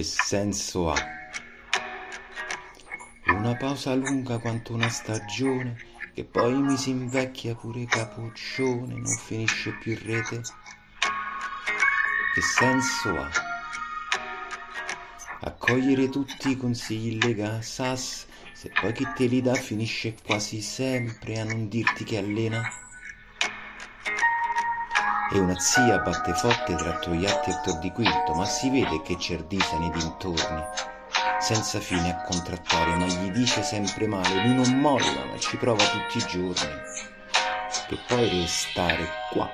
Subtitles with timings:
[0.00, 0.96] Che senso ha?
[3.26, 5.76] Una pausa lunga quanto una stagione,
[6.14, 10.40] che poi mi si invecchia pure capoccione, non finisce più in rete.
[12.32, 13.30] Che senso ha?
[15.42, 21.38] Accogliere tutti i consigli lega sas, se poi chi te li dà finisce quasi sempre
[21.40, 22.79] a non dirti che allena.
[25.32, 29.16] E una zia batte forte tra Togliatti e Tor di Quinto, ma si vede che
[29.16, 30.64] Cerdisa nei dintorni,
[31.38, 35.84] senza fine a contrattare, ma gli dice sempre male, lui non molla, ma ci prova
[35.84, 36.74] tutti i giorni.
[37.86, 39.48] Che poi restare qua.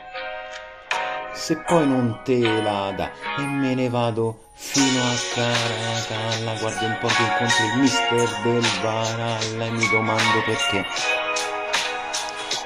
[1.34, 6.98] Se poi non te la dà e me ne vado fino a Caracalla, guardo un
[7.00, 10.86] po' che incontro il mister del Varalla e mi domando perché.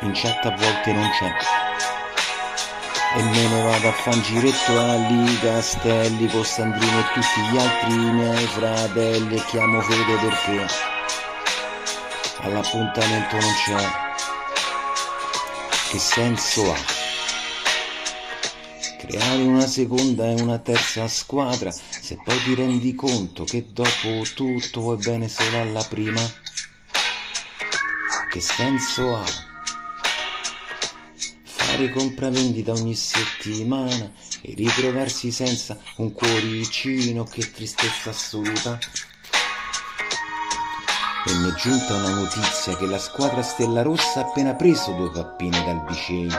[0.02, 1.69] In chat a volte non c'è
[3.12, 7.94] e me ne vado a fan giretto Ali Castelli con Sandrino e tutti gli altri
[7.96, 10.66] miei fratelli e chiamo Fede perché
[12.42, 13.90] all'appuntamento non c'è.
[15.90, 16.76] Che senso ha
[18.98, 24.80] creare una seconda e una terza squadra se poi ti rendi conto che dopo tutto
[24.80, 26.20] vuoi bene solo alla prima?
[28.30, 29.49] Che senso ha
[31.80, 38.78] fare compravendita ogni settimana e ritrovarsi senza un cuoricino, che tristezza assoluta.
[41.26, 45.10] E mi è giunta una notizia che la squadra Stella Rossa ha appena preso due
[45.10, 46.34] pappine dal Bicegli.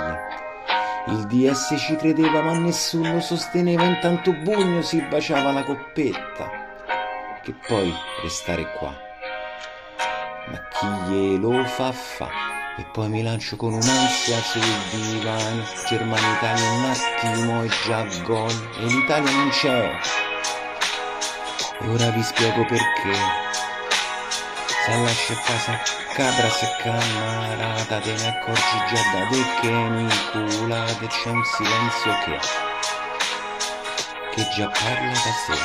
[1.08, 6.50] Il DS ci credeva ma nessuno sosteneva, intanto Bugno si baciava la coppetta.
[7.44, 8.96] Che poi restare qua.
[10.48, 12.51] Ma chi glielo fa fa?
[12.78, 14.62] E poi mi lancio con un'ansia sul
[14.92, 15.64] divano.
[15.88, 18.70] Germania-Italia un attimo e già gol.
[18.78, 20.00] E l'Italia non c'è.
[21.82, 23.14] E ora vi spiego perché.
[24.86, 25.80] Se lascia a casa
[26.14, 32.12] cabra se camarata te ne accorgi già da te che mi culate c'è un silenzio
[32.26, 32.40] che
[34.34, 35.58] che già parla da sé.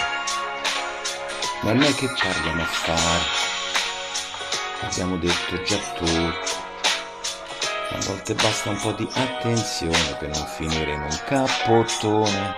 [1.62, 3.24] Ma non è che parliamo a fare.
[4.82, 6.65] Abbiamo detto già tutto
[7.90, 12.56] a volte basta un po' di attenzione per non finire in un cappottone.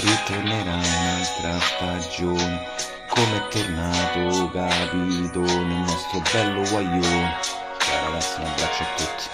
[0.00, 2.66] Ritornerà un'altra stagione,
[3.08, 7.40] come è tornato capito nel nostro bello guaglione.
[7.78, 9.24] Ciao ragazzi, un abbraccio a tutti.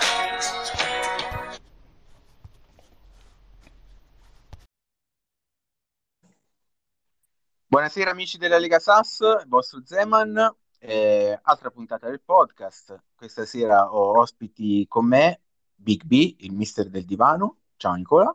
[7.66, 10.54] Buonasera amici della Lega Sass, il vostro Zeman.
[10.82, 13.02] Eh, altra puntata del podcast.
[13.14, 15.42] Questa sera ho ospiti con me
[15.74, 17.58] Big B, il mister del divano.
[17.76, 18.34] Ciao Nicola.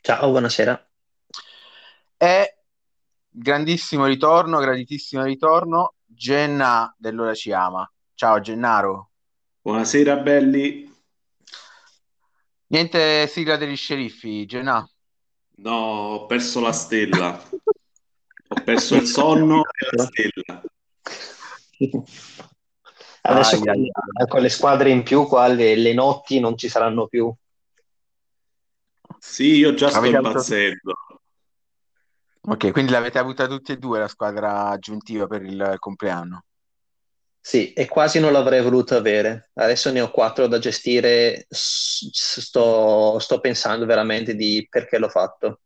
[0.00, 0.90] Ciao, buonasera.
[2.16, 2.56] E
[3.28, 7.88] grandissimo ritorno, graditissimo ritorno, Genna dell'Ora Ci Ama.
[8.14, 9.10] Ciao Gennaro.
[9.60, 10.92] Buonasera belli.
[12.66, 14.84] Niente sigla degli sceriffi, Genna.
[15.58, 17.40] No, ho perso la stella.
[18.48, 20.62] ho perso il sonno e la stella.
[23.24, 24.26] Adesso ah, con, yeah.
[24.26, 27.32] con, le squadre in più qua le, le, notti non ci saranno più.
[29.18, 30.94] Sì, io già sto impazzendo.
[32.44, 36.44] Ok, quindi l'avete avuta tutti e due la squadra aggiuntiva per il compleanno?
[37.44, 39.50] Sì, e quasi non l'avrei voluto avere.
[39.54, 41.46] Adesso ne ho quattro da gestire.
[41.48, 45.60] Sto, sto pensando veramente di perché l'ho fatto.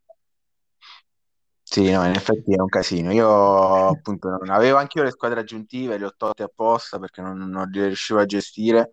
[1.69, 3.11] Sì, no, in effetti è un casino.
[3.11, 7.37] Io appunto non avevo anche io le squadre aggiuntive, le ho tolte apposta perché non,
[7.37, 8.91] non le riuscivo a gestire.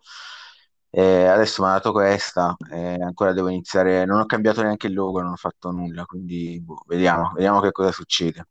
[0.90, 4.04] E adesso mi ha dato questa e ancora devo iniziare.
[4.04, 7.70] Non ho cambiato neanche il logo, non ho fatto nulla, quindi boh, vediamo, vediamo che
[7.70, 8.48] cosa succede.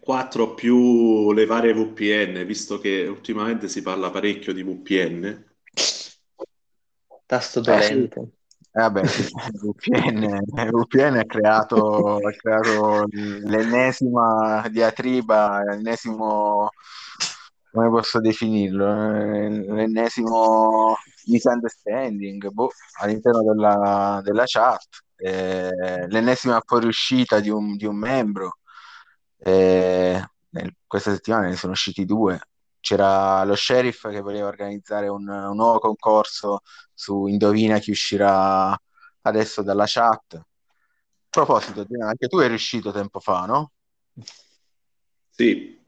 [0.00, 5.44] 4 eh, più le varie VPN, visto che ultimamente si parla parecchio di VPN.
[7.26, 8.20] Tasto dolente.
[8.20, 8.41] Eh, sì.
[8.74, 10.40] Eh, vabbè, VPN,
[10.70, 16.70] VPN ha creato, ha creato l'ennesima diatriba, l'ennesimo,
[17.70, 18.86] come posso definirlo,
[19.74, 20.96] l'ennesimo
[21.26, 22.70] misunderstanding boh,
[23.00, 24.86] all'interno della, della chat,
[25.16, 28.58] eh, l'ennesima fuoriuscita di un, di un membro.
[29.38, 32.40] Eh, nel, questa settimana ne sono usciti due.
[32.82, 36.62] C'era lo sheriff che voleva organizzare un, un nuovo concorso
[36.92, 38.76] su Indovina chi uscirà
[39.20, 40.34] adesso dalla chat.
[40.34, 40.44] A
[41.30, 43.70] proposito, anche tu eri riuscito tempo fa, no?
[45.30, 45.80] Sì.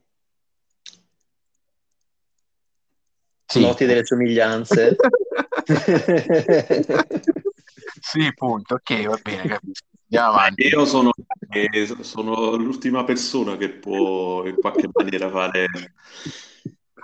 [3.45, 3.59] sì.
[3.59, 4.95] Noti delle somiglianze.
[7.99, 8.75] sì, punto.
[8.75, 9.85] Ok, va bene, capisco.
[10.03, 10.67] Andiamo avanti.
[10.67, 11.11] Io sono
[11.49, 11.69] che
[11.99, 15.67] sono l'ultima persona che può in qualche maniera fare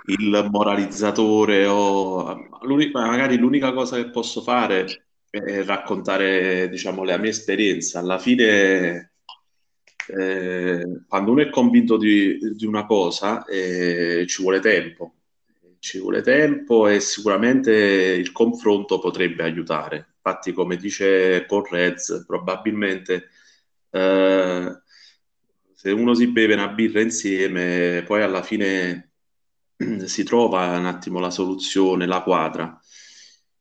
[0.06, 2.48] il moralizzatore o
[2.92, 8.00] magari l'unica cosa che posso fare è raccontare, diciamo, la mia esperienza.
[8.00, 9.12] Alla fine,
[10.08, 15.14] eh, quando uno è convinto di, di una cosa, eh, ci vuole tempo.
[15.78, 20.14] Ci vuole tempo e sicuramente il confronto potrebbe aiutare.
[20.16, 23.28] Infatti, come dice Correz, probabilmente
[23.90, 24.80] eh,
[25.74, 29.11] se uno si beve una birra insieme, poi alla fine
[30.06, 32.78] si trova un attimo la soluzione, la quadra.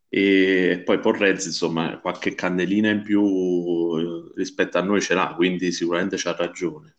[0.09, 5.71] E poi Porrez, insomma, qualche candelina in più eh, rispetto a noi ce l'ha, quindi
[5.71, 6.97] sicuramente c'ha ragione.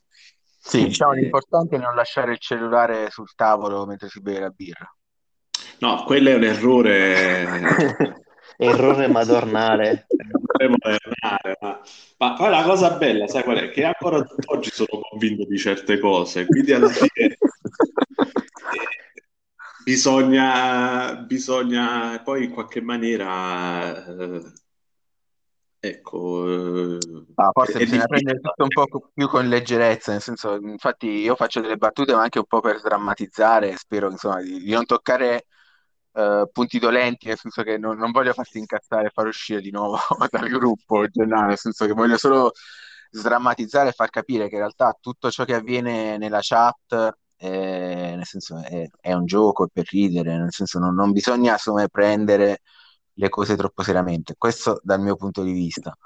[0.64, 4.96] Sì, diciamo l'importante è non lasciare il cellulare sul tavolo mentre si beve la birra.
[5.80, 8.22] No, quello è un errore
[8.56, 10.06] errore madornale.
[11.20, 11.80] ma...
[12.18, 13.70] ma poi la cosa bella, sai qual è?
[13.70, 17.36] Che ancora oggi sono convinto di certe cose, quindi alla fine
[19.84, 24.52] bisogna, bisogna poi in qualche maniera eh,
[25.78, 26.98] ecco eh,
[27.34, 31.60] ah, forse bisogna prendere tutto un po' più con leggerezza nel senso infatti io faccio
[31.60, 35.46] delle battute ma anche un po' per drammatizzare spero insomma di, di non toccare
[36.12, 39.70] uh, punti dolenti, nel senso che non, non, voglio farti incazzare e far uscire di
[39.70, 39.98] nuovo
[40.30, 42.52] dal gruppo Gennaro, nel senso che voglio solo
[43.10, 48.24] sdrammatizzare e far capire che in realtà tutto ciò che avviene nella chat è, nel
[48.24, 52.60] senso, è, è un gioco, è per ridere, nel senso non, non bisogna insomma, prendere
[53.14, 55.96] le cose troppo seriamente, questo dal mio punto di vista.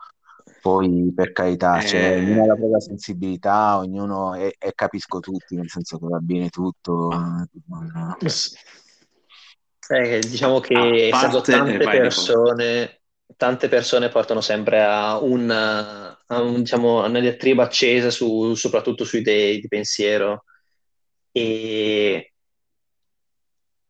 [0.62, 1.86] Poi per carità, eh...
[1.86, 6.48] cioè, ognuno ha la propria sensibilità, ognuno e capisco tutti, nel senso che va bene
[6.48, 7.08] tutto.
[7.10, 8.16] Non...
[9.88, 13.00] Eh, diciamo che parte, tante persone,
[13.36, 19.18] tante persone portano sempre a, un, a un, diciamo, una diatriba accesa su, soprattutto su
[19.18, 20.44] idee di pensiero
[21.36, 22.32] e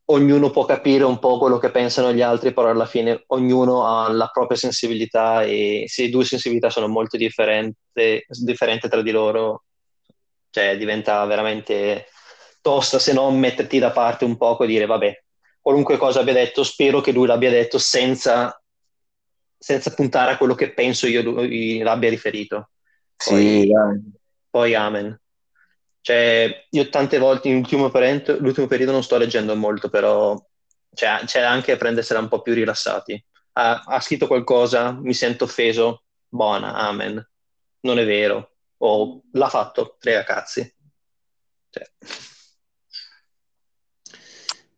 [0.06, 4.10] ognuno può capire un po' quello che pensano gli altri, però alla fine ognuno ha
[4.10, 9.62] la propria sensibilità e se le due sensibilità sono molto differenti, tra di loro,
[10.50, 12.06] cioè diventa veramente
[12.60, 15.22] tosta se non metterti da parte un poco e dire vabbè,
[15.60, 18.60] qualunque cosa abbia detto, spero che lui l'abbia detto senza,
[19.56, 22.70] senza puntare a quello che penso io lui l'abbia riferito.
[23.24, 23.72] Poi, sì,
[24.50, 25.20] poi amen.
[26.06, 30.40] Cioè, io tante volte in ultimo periodo, l'ultimo periodo non sto leggendo molto, però
[30.94, 33.20] cioè, c'è anche a prendersela un po' più rilassati.
[33.54, 37.28] Ha, ha scritto qualcosa, mi sento offeso, buona, amen.
[37.80, 38.52] Non è vero.
[38.78, 40.72] O l'ha fatto, frega cazzi.
[41.70, 41.90] Cioè.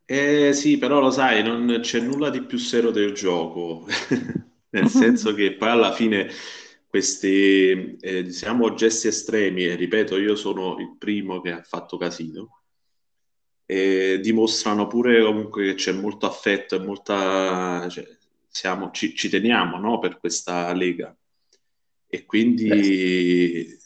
[0.06, 3.86] Eh, sì, però lo sai, non c'è nulla di più serio del gioco,
[4.70, 6.30] nel senso che poi alla fine
[6.88, 12.62] questi, eh, diciamo, gesti estremi, e ripeto, io sono il primo che ha fatto casino,
[13.67, 17.87] e dimostrano pure comunque che c'è molto affetto e molta...
[17.88, 18.17] Cioè,
[18.49, 21.14] siamo, ci, ci, teniamo no, per questa lega.
[22.08, 22.67] E quindi...
[22.69, 23.76] Beh.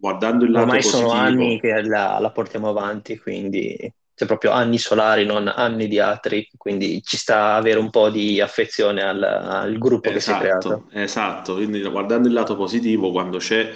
[0.00, 3.76] Guardando il lato Ormai positivo, sono anni che la, la portiamo avanti, quindi
[4.18, 8.40] cioè proprio anni solari, non anni di altri, quindi ci sta avere un po' di
[8.40, 10.88] affezione al, al gruppo esatto, che si è esatto, creato.
[10.90, 13.72] Esatto, quindi guardando il lato positivo, quando c'è,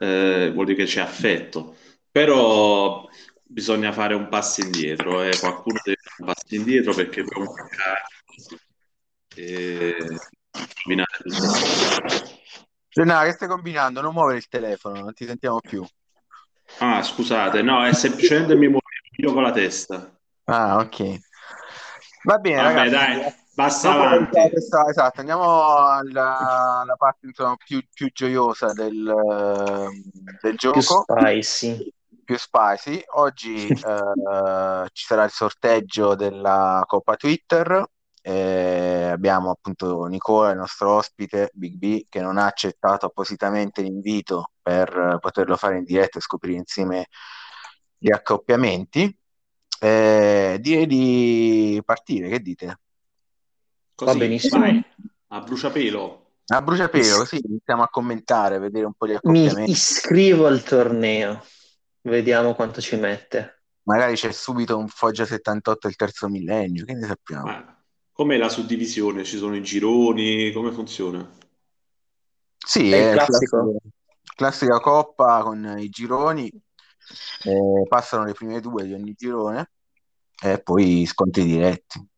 [0.00, 1.76] eh, vuol dire che c'è affetto,
[2.10, 3.08] però
[3.42, 5.34] bisogna fare un passo indietro, eh.
[5.38, 7.66] qualcuno deve fare un passo indietro perché comunque
[9.36, 9.96] eh,
[12.90, 14.02] Gennaro, che stai combinando?
[14.02, 15.82] Non muovere il telefono, non ti sentiamo più.
[16.80, 20.10] Ah, scusate, no, è semplicemente mi muovo io con la testa.
[20.44, 21.18] Ah, ok.
[22.22, 23.20] Va bene, Vabbè, ragazzi.
[23.20, 24.50] dai, passa avanti.
[24.50, 29.14] Questa, esatto, andiamo alla, alla parte insomma, più, più, gioiosa del,
[30.40, 30.72] del gioco.
[30.72, 31.92] Più spicy.
[32.24, 33.02] Più spicy.
[33.14, 37.84] Oggi eh, ci sarà il sorteggio della Coppa Twitter.
[38.22, 44.50] Eh, abbiamo appunto Nicola, il nostro ospite, Big B, che non ha accettato appositamente l'invito
[44.60, 47.06] per poterlo fare in diretta e scoprire insieme
[48.00, 49.14] gli accoppiamenti.
[49.78, 52.80] Eh, direi di partire, che dite?
[53.94, 54.60] Così, Va benissimo.
[54.60, 54.82] Vai.
[55.28, 56.26] A bruciapelo.
[56.46, 59.60] A bruciapelo, così iniziamo a commentare, a vedere un po' gli accoppiamenti.
[59.60, 61.44] Mi iscrivo al torneo,
[62.00, 63.62] vediamo quanto ci mette.
[63.84, 67.44] Magari c'è subito un Foggia 78 il terzo millennio, che ne sappiamo?
[67.44, 69.22] Ma com'è la suddivisione?
[69.24, 70.50] Ci sono i gironi?
[70.52, 71.28] Come funziona?
[72.56, 73.76] Sì, è, è classico.
[74.34, 76.50] classica coppa con i gironi
[77.44, 79.70] eh, passano le prime due di ogni girone
[80.42, 82.08] e poi scontri diretti.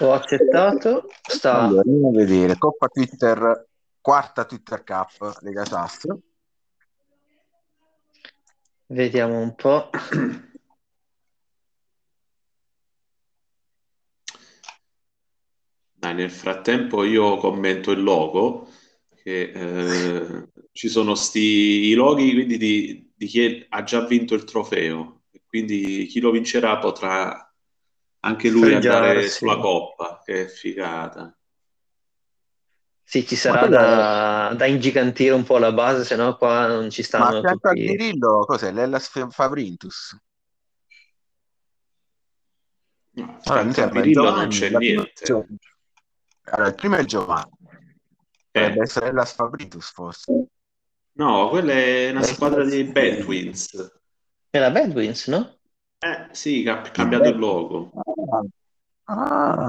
[0.00, 1.08] Ho accettato.
[1.22, 1.60] Sta...
[1.60, 2.58] Allora, andiamo a vedere.
[2.58, 3.68] Coppa Twitter,
[4.00, 6.06] quarta Twitter Cup Lega SAS.
[8.86, 9.88] Vediamo un po'.
[15.94, 18.68] Dai, nel frattempo io commento il logo,
[19.22, 21.38] che eh, ci sono sti,
[21.90, 26.78] i loghi quindi di, di chi ha già vinto il trofeo, quindi chi lo vincerà
[26.78, 27.54] potrà
[28.24, 29.38] anche lui andare Fregiarsi.
[29.38, 31.36] sulla coppa, che figata.
[33.04, 33.68] Sì, ci Ma sarà è...
[33.68, 37.36] da, da ingigantire un po' la base, se no qua non ci Ma a stanno
[37.36, 37.84] al tutti.
[37.84, 38.72] Birillo, cos'è?
[38.72, 40.16] L'Ellas Favrintus.
[43.14, 45.24] No, Allora, mi sembra il Birillo non Giovanni, c'è prima niente.
[45.26, 45.46] Gio-
[46.44, 47.50] Allora, il primo è Giovanni,
[48.50, 50.46] dovrebbe Eh, essere Ellas Favrintus forse.
[51.14, 53.92] No, quella è una Eh, squadra dei Bad Twins.
[54.50, 55.58] È la Badwins, no?
[56.00, 57.90] Eh, sì, ha il cambiato il logo.
[59.04, 59.14] Ah,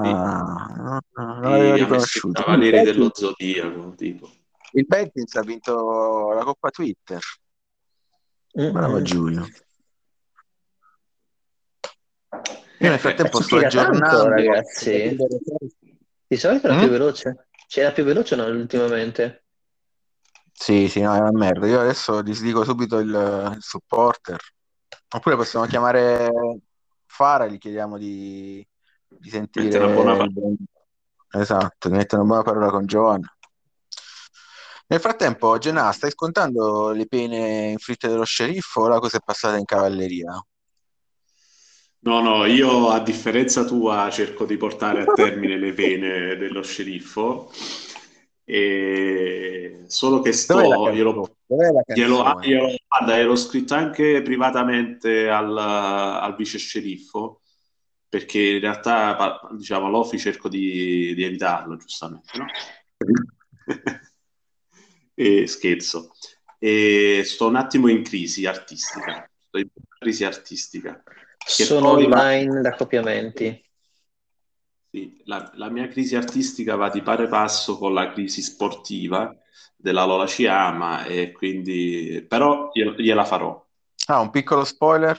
[0.02, 2.42] Sì, ah, non sì, l'avevo i riconosciuto.
[2.44, 4.30] Cavalieri dello Zodiaco, tipo.
[4.74, 7.20] il Betis ha vinto la Coppa Twitter.
[8.66, 9.04] Bravo Mm-mm.
[9.04, 9.48] Giulio.
[12.80, 14.28] Io nel frattempo sto aggiornando.
[14.28, 15.16] ragazzi.
[16.28, 16.92] Di solito era più Mm?
[16.92, 17.48] veloce.
[17.68, 19.43] C'era più veloce no, ultimamente?
[20.54, 21.68] Sì, sì, no, è una merda.
[21.68, 23.10] Io adesso disdico subito il,
[23.56, 24.40] il supporter.
[25.16, 26.32] Oppure possiamo chiamare
[27.06, 28.66] Fara e gli chiediamo di,
[29.08, 30.56] di mette una buona sentire parola.
[31.36, 33.36] Esatto, di mettere una buona parola con Giovanna.
[34.88, 39.58] Nel frattempo, Gennà, stai scontando le pene inflitte dallo sceriffo o la cosa è passata
[39.58, 40.46] in cavalleria?
[42.00, 47.50] No, no, io a differenza tua cerco di portare a termine le pene dello sceriffo,
[48.46, 51.36] e solo che Dov'è la sto, glielo, canzone?
[51.46, 57.42] Dov'è la glielo, glielo- guarda, gliel'ho scritto anche privatamente al, al vice sceriffo,
[58.10, 62.46] perché in realtà, diciamo, l'Ofi cerco di, di evitarlo, giustamente, no?
[65.16, 66.12] E scherzo.
[66.58, 69.68] E sto un attimo in crisi artistica, sto in
[70.00, 71.04] crisi artistica,
[71.46, 73.64] Sono online gli accoppiamenti.
[74.94, 79.36] Sì, la- la mia crisi artistica va di pari passo con la crisi sportiva
[79.76, 83.60] della Lola Ciama e quindi però gliel- gliela farò.
[84.08, 85.18] Ah, un piccolo spoiler.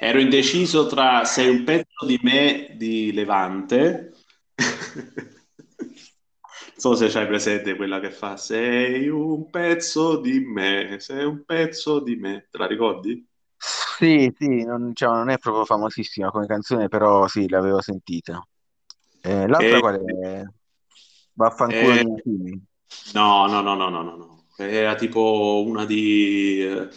[0.00, 4.12] Ero indeciso tra Sei un pezzo di me di Levante.
[4.56, 4.58] Non
[6.76, 12.00] so se c'hai presente quella che fa Sei un pezzo di me, sei un pezzo
[12.00, 12.48] di me.
[12.50, 13.26] Te la ricordi?
[13.64, 18.44] Sì, sì, non, diciamo, non è proprio famosissima come canzone, però sì, l'avevo sentita.
[19.20, 20.42] Eh, l'altra E- qual è?
[21.34, 22.66] Vaffanculo e- di Natini.
[23.14, 24.46] no, no, no, no, no, no, no.
[24.56, 26.88] Era tipo una di, eh,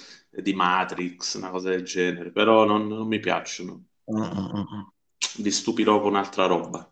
[0.42, 3.86] di Matrix, una cosa del genere, però non, non mi piacciono.
[4.08, 4.86] Mm, mm, mm.
[5.38, 6.92] Vi stupirò con altra roba.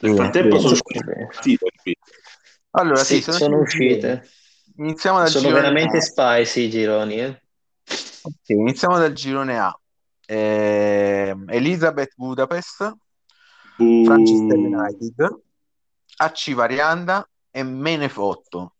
[0.00, 0.58] Nel Sì, frattempo sì.
[0.58, 1.96] sono uscite partite qui.
[2.72, 3.60] Allora, sì, Sì, sono sono gironi.
[3.60, 4.28] uscite.
[4.76, 6.02] Iniziamo dal Sono girone veramente A.
[6.02, 7.42] spicy i gironi, eh.
[7.86, 9.78] Ok, iniziamo dal girone A.
[10.26, 12.92] Ehm, Elizabeth Budapest,
[13.76, 14.68] Manchester Buh.
[14.74, 15.40] United,
[16.16, 18.74] AC Varianda e Menefotto.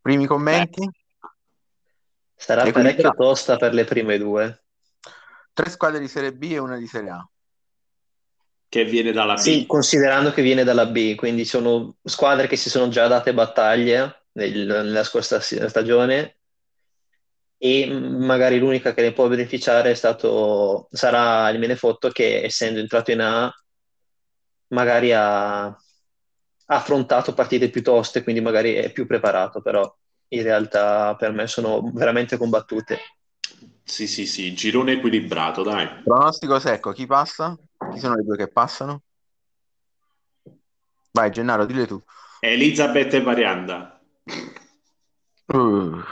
[0.00, 0.88] Primi Beh, commenti?
[2.36, 3.22] Sarà parecchio Equilibrato.
[3.22, 4.62] tosta per le prime due.
[5.52, 7.28] Tre squadre di Serie B e una di Serie A.
[8.68, 9.66] che viene dalla Sì, B.
[9.66, 14.66] considerando che viene dalla B, quindi sono squadre che si sono già date battaglie nel-
[14.66, 16.37] nella scorsa stagione
[17.58, 23.10] e magari l'unica che ne può beneficiare è stato, sarà il Menefotto che essendo entrato
[23.10, 23.52] in A
[24.68, 25.76] magari ha, ha
[26.66, 29.92] affrontato partite più toste, quindi magari è più preparato, però
[30.28, 32.98] in realtà per me sono veramente combattute.
[33.82, 36.02] Sì, sì, sì, girone equilibrato, dai.
[36.04, 37.56] Pronostico secco, chi passa?
[37.92, 39.02] Chi sono le due che passano?
[41.10, 42.00] Vai, Gennaro, dille tu.
[42.40, 43.98] Elizabeth e Varianda.
[45.46, 46.02] Uh,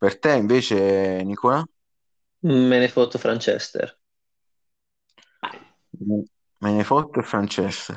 [0.00, 1.62] per te invece, Nicola?
[2.38, 3.98] Menefotto Franchester.
[6.56, 7.94] Menefotto e Francesco.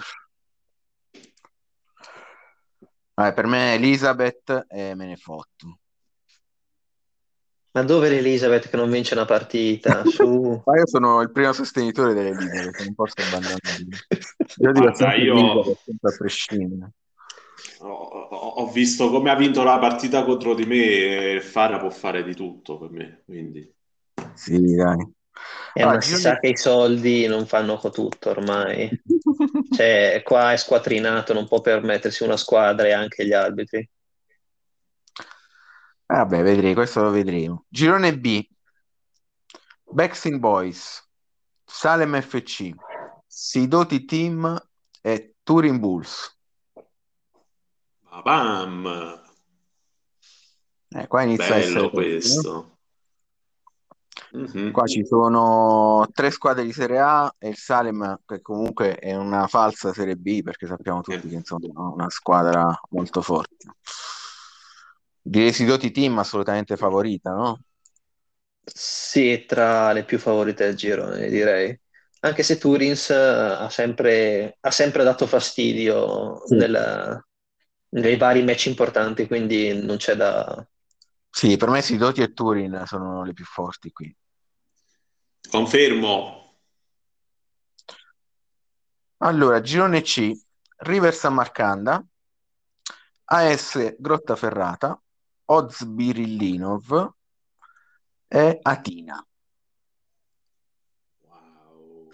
[3.13, 5.79] Vabbè, per me Elisabeth e Menefotto.
[7.71, 10.03] Ma dove l'Elizabeth che non vince una partita?
[10.05, 10.61] Su.
[10.65, 13.97] Ma io sono il primo sostenitore dell'Elisabeth, non posso abbandonarli.
[14.57, 16.91] Io dico Guarda, sempre io sempre a prescindere.
[17.89, 22.35] Ho, visto come ha vinto la partita contro di me e Fara può fare di
[22.35, 23.71] tutto per me, quindi...
[24.33, 24.99] Sì, dai.
[25.73, 28.89] Eh, Allora, ma si sa che i soldi non fanno tutto ormai.
[29.73, 33.89] Cioè, qua è squattrinato, non può permettersi una squadra e anche gli arbitri.
[36.05, 37.65] Vabbè, vedremo, questo lo vedremo.
[37.67, 38.47] Girone B.
[39.83, 41.07] Backstreet Boys,
[41.65, 42.71] Salem FC,
[43.25, 44.61] Sidoti Team
[45.01, 46.32] e Turin Bulls.
[48.13, 49.21] Ma bam!
[50.89, 51.91] Eh, qua inizia a essere Bello eh.
[51.91, 52.77] questo.
[54.33, 54.71] Mhm.
[54.71, 59.47] Qua ci sono tre squadre di Serie A e il Salem, che comunque è una
[59.47, 63.65] falsa Serie B, perché sappiamo tutti che insomma è una squadra molto forte.
[65.19, 67.61] Di Residoti Team assolutamente favorita, no?
[68.63, 71.79] Sì, è tra le più favorite del girone, direi.
[72.19, 76.55] Anche se Turins eh, ha sempre, ha sempre dato fastidio Sì.
[76.55, 77.25] nel-
[77.93, 80.65] nei vari match importanti, quindi non c'è da...
[81.29, 84.15] Sì, per me Sidoti e Turin sono le più forti qui.
[85.49, 86.57] Confermo.
[89.17, 90.31] Allora, girone C,
[90.77, 92.03] River San Marcanda,
[93.25, 95.01] AS Grottaferrata,
[95.45, 97.13] Oz Birillinov
[98.27, 99.25] e Atina.
[101.21, 102.11] Wow.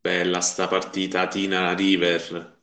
[0.00, 2.55] Bella sta partita Atina River.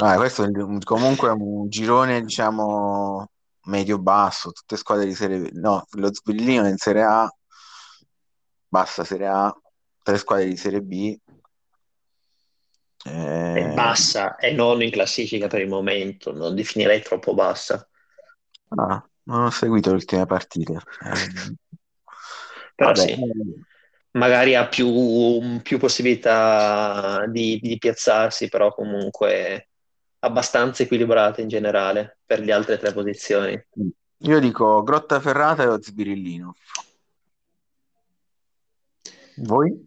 [0.00, 0.50] Ah, questo è
[0.84, 3.28] comunque un girone, diciamo,
[3.64, 7.28] medio-basso, tutte squadre di Serie No, lo Sbirillino è in Serie A,
[8.68, 9.54] bassa Serie A,
[10.02, 11.16] tre squadre di Serie B.
[13.50, 17.86] È Eh, bassa e non in classifica per il momento, non definirei troppo bassa.
[18.76, 20.72] ah, non ho seguito le ultime partite.
[20.72, 21.56] Eh,
[22.74, 23.16] Però vabbè, sì,
[24.12, 29.67] magari ha più, più possibilità di, di piazzarsi, però comunque
[30.20, 33.60] abbastanza equilibrata in generale per le altre tre posizioni.
[34.18, 36.54] io dico Grottaferrata e Ozbirillino.
[39.36, 39.86] Voi?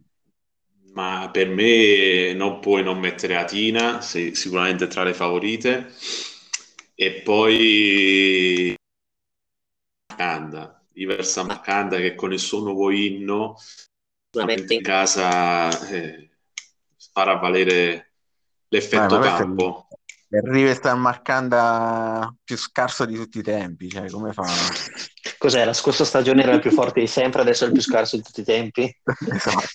[0.93, 5.91] Ma per me non puoi non mettere Atina, sei sicuramente tra le favorite.
[6.95, 8.75] E poi
[10.07, 13.57] Marcanda, River San Marcanda che con il suo nuovo inno
[14.33, 16.29] Sicuramente in casa eh,
[17.11, 18.05] farà valere Eh,
[18.70, 19.87] l'effetto è campo.
[20.39, 24.46] River San Marcanda più scarso di tutti i tempi, cioè come fa?
[25.37, 25.65] Cos'è?
[25.65, 28.22] La scorsa stagione era il più forte di sempre, adesso è il più scarso di
[28.22, 28.83] tutti i tempi.
[29.29, 29.67] Esatto.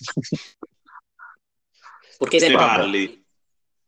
[2.17, 3.25] Perché Ne ne parli?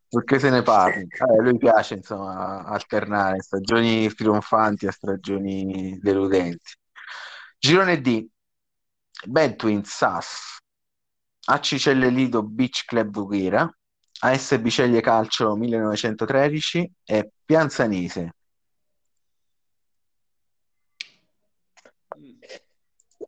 [0.07, 1.01] Perché se ne parli?
[1.01, 6.73] Eh, a lui piace insomma alternare stagioni trionfanti a stagioni deludenti.
[7.57, 8.27] Girone D,
[9.25, 10.59] Bad Twins SAS,
[11.45, 13.69] AC Lido Beach Club Voghera,
[14.21, 18.33] AS Biceglie Calcio 1913 e Pianzanese.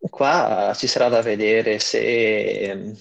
[0.10, 2.00] Qua ci sarà da vedere se
[2.70, 2.96] ehm,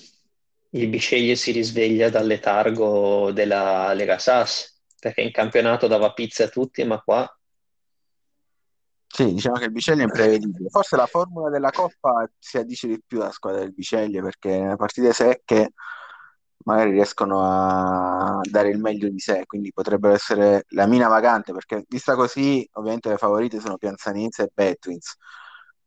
[0.70, 6.48] il Bisceglie si risveglia dal letargo della Lega SAS, perché in campionato dava pizza a
[6.48, 7.28] tutti, ma qua
[9.08, 10.68] Sì, diciamo che il Biceglie è imprevedibile.
[10.68, 15.12] Forse la formula della Coppa si addice di più alla squadra del Biceglie perché partite
[15.12, 15.72] secche
[16.64, 21.84] magari riescono a dare il meglio di sé, quindi potrebbero essere la mina vagante perché
[21.88, 25.16] vista così ovviamente le favorite sono Pianzanese e Betwins,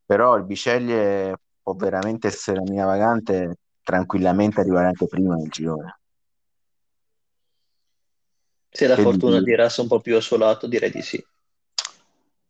[0.06, 5.98] però il Biceglie può veramente essere la mina vagante tranquillamente arrivare anche prima nel girone.
[8.70, 9.44] se la Che fortuna dici?
[9.44, 11.24] tirasse un po' più al suo lato, direi di sì.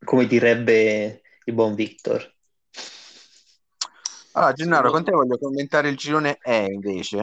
[0.06, 2.32] Come direbbe il buon Victor.
[4.34, 7.22] Allora, Gennaro, con te voglio commentare il girone E invece.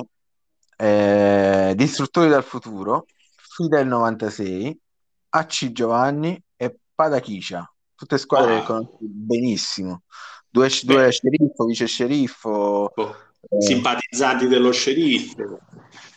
[0.80, 3.04] Eh, Distruttori dal futuro,
[3.36, 4.78] Fidel 96,
[5.28, 7.70] AC Giovanni e Padachicia.
[7.94, 8.64] Tutte squadre che Wow.
[8.64, 10.02] conosci benissimo.
[10.48, 12.48] Due, due sceriffo, vice sceriffo,
[12.94, 15.58] Oh, eh, simpatizzanti dello sceriffo.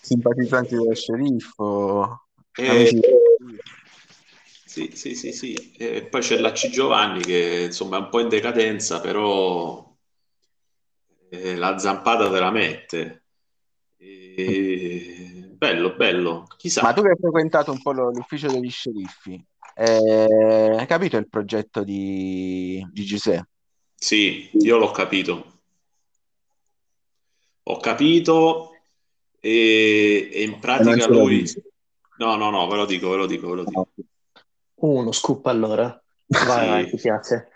[0.02, 2.90] simpatizzanti dello sceriffo, Eh,
[4.66, 5.54] sì, sì, sì, sì.
[5.78, 9.94] E poi c'è l'AC Giovanni che insomma è un po' in decadenza, però
[11.30, 13.23] eh, la zampata te la mette.
[14.36, 16.40] E- Bello, bello.
[16.40, 16.94] Ma Chissà.
[16.94, 19.42] tu che hai frequentato un po' l'ufficio degli sceriffi,
[19.76, 23.48] eh, hai capito il progetto di, di Giuseppe?
[23.96, 25.60] Sì, io l'ho capito.
[27.64, 28.76] Ho capito
[29.40, 31.50] e, e in pratica lui...
[32.18, 33.90] No, no, no, ve lo dico, ve lo dico, ve lo dico.
[34.76, 36.02] Uno scoop allora.
[36.26, 36.90] Vai, vai, Sì.
[36.96, 37.52] ti piace.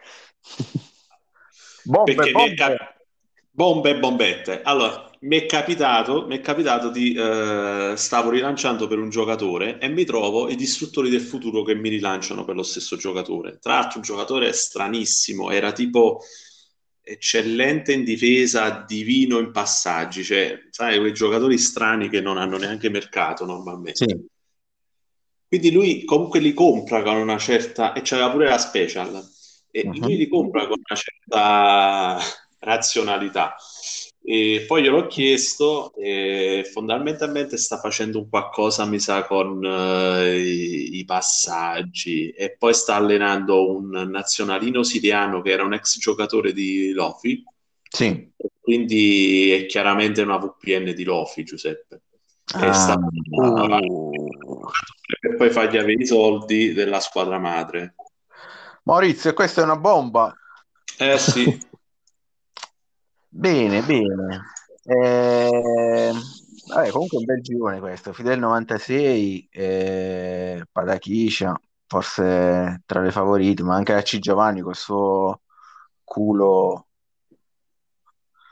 [1.83, 2.55] Bombe, Perché bombe!
[2.55, 3.01] cap-
[3.51, 4.61] bombe e bombette.
[4.61, 9.87] Allora, mi è capitato, mi è capitato di eh, stavo rilanciando per un giocatore e
[9.87, 13.57] mi trovo i distruttori del futuro che mi rilanciano per lo stesso giocatore.
[13.59, 16.21] Tra l'altro, un giocatore stranissimo, era tipo
[17.01, 22.89] eccellente in difesa, divino in passaggi, cioè, sai, quei giocatori strani che non hanno neanche
[22.89, 24.05] mercato normalmente.
[24.05, 24.25] Sì.
[25.47, 29.25] Quindi lui comunque li compra con una certa, e c'aveva pure la special,
[29.71, 29.99] e Mhm.
[30.01, 32.19] lui li compra con una certa
[32.59, 33.55] razionalità.
[34.29, 40.97] E poi gliel'ho chiesto e fondamentalmente sta facendo un qualcosa, mi sa, con eh, i,
[40.97, 46.91] i passaggi e poi sta allenando un nazionalino siriano che era un ex giocatore di
[46.91, 47.41] Lofi.
[47.89, 48.29] Sì.
[48.59, 52.01] Quindi è chiaramente una VPN di Lofi, Giuseppe.
[52.53, 52.99] Ah, sta...
[52.99, 53.79] uh.
[55.21, 57.95] E poi fargli avere i soldi della squadra madre.
[58.83, 60.35] Maurizio, questa è una bomba.
[60.97, 61.57] Eh sì.
[63.29, 64.41] Bene, bene.
[64.83, 66.11] Eh,
[66.67, 68.13] vabbè, comunque un bel girone questo.
[68.13, 75.41] Fidel 96, eh, Padachiscia, forse tra le favorite, ma anche Acci Giovanni col suo
[76.03, 76.85] culo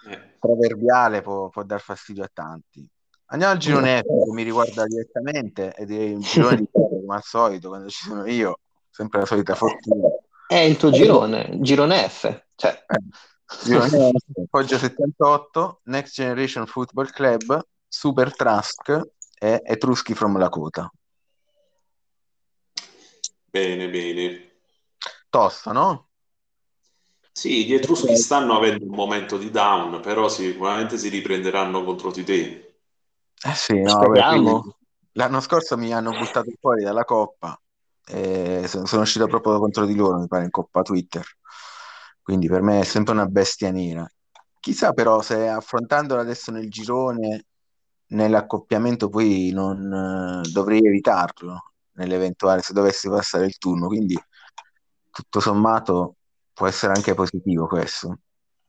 [0.08, 0.36] Eh.
[0.40, 2.88] proverbiale può, può dar fastidio a tanti.
[3.28, 7.16] Andiamo al girone F che mi riguarda direttamente ed è un girone di cuore, come
[7.16, 8.60] al solito, quando ci sono io,
[8.92, 10.10] sempre la solita fortuna.
[10.48, 12.44] È il tuo girone, girone F.
[12.54, 19.02] Cioè, Eh, girone F, Foggia 78, Next Generation Football Club, Super Trask
[19.40, 20.92] e Etruschi from Lakota.
[23.46, 24.52] Bene, bene.
[25.30, 26.08] Tosta, no?
[27.32, 32.24] Sì, gli Etruschi stanno avendo un momento di down, però sicuramente si riprenderanno contro di
[32.24, 32.76] te.
[33.44, 34.20] Eh sì, no, vabbè,
[35.14, 37.60] l'anno scorso mi hanno buttato fuori dalla Coppa
[38.08, 41.26] e sono, sono uscito proprio contro di loro, mi pare, in Coppa Twitter.
[42.26, 44.04] Quindi per me è sempre una bestia nera.
[44.60, 47.46] Chissà però se affrontandola adesso nel girone,
[48.08, 53.86] nell'accoppiamento, poi non eh, dovrei evitarlo nell'eventuale se dovessi passare il turno.
[53.88, 54.18] Quindi
[55.12, 56.16] tutto sommato
[56.52, 58.18] può essere anche positivo questo.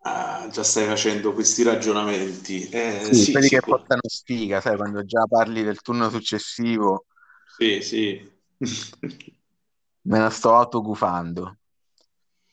[0.05, 2.67] Ah, già stai facendo questi ragionamenti.
[2.71, 7.07] Eh, Sì, sì, quelli che sicur- portano sfiga, sai, quando già parli del turno successivo,
[7.57, 8.31] sì, sì.
[10.05, 11.59] me la sto autogufando.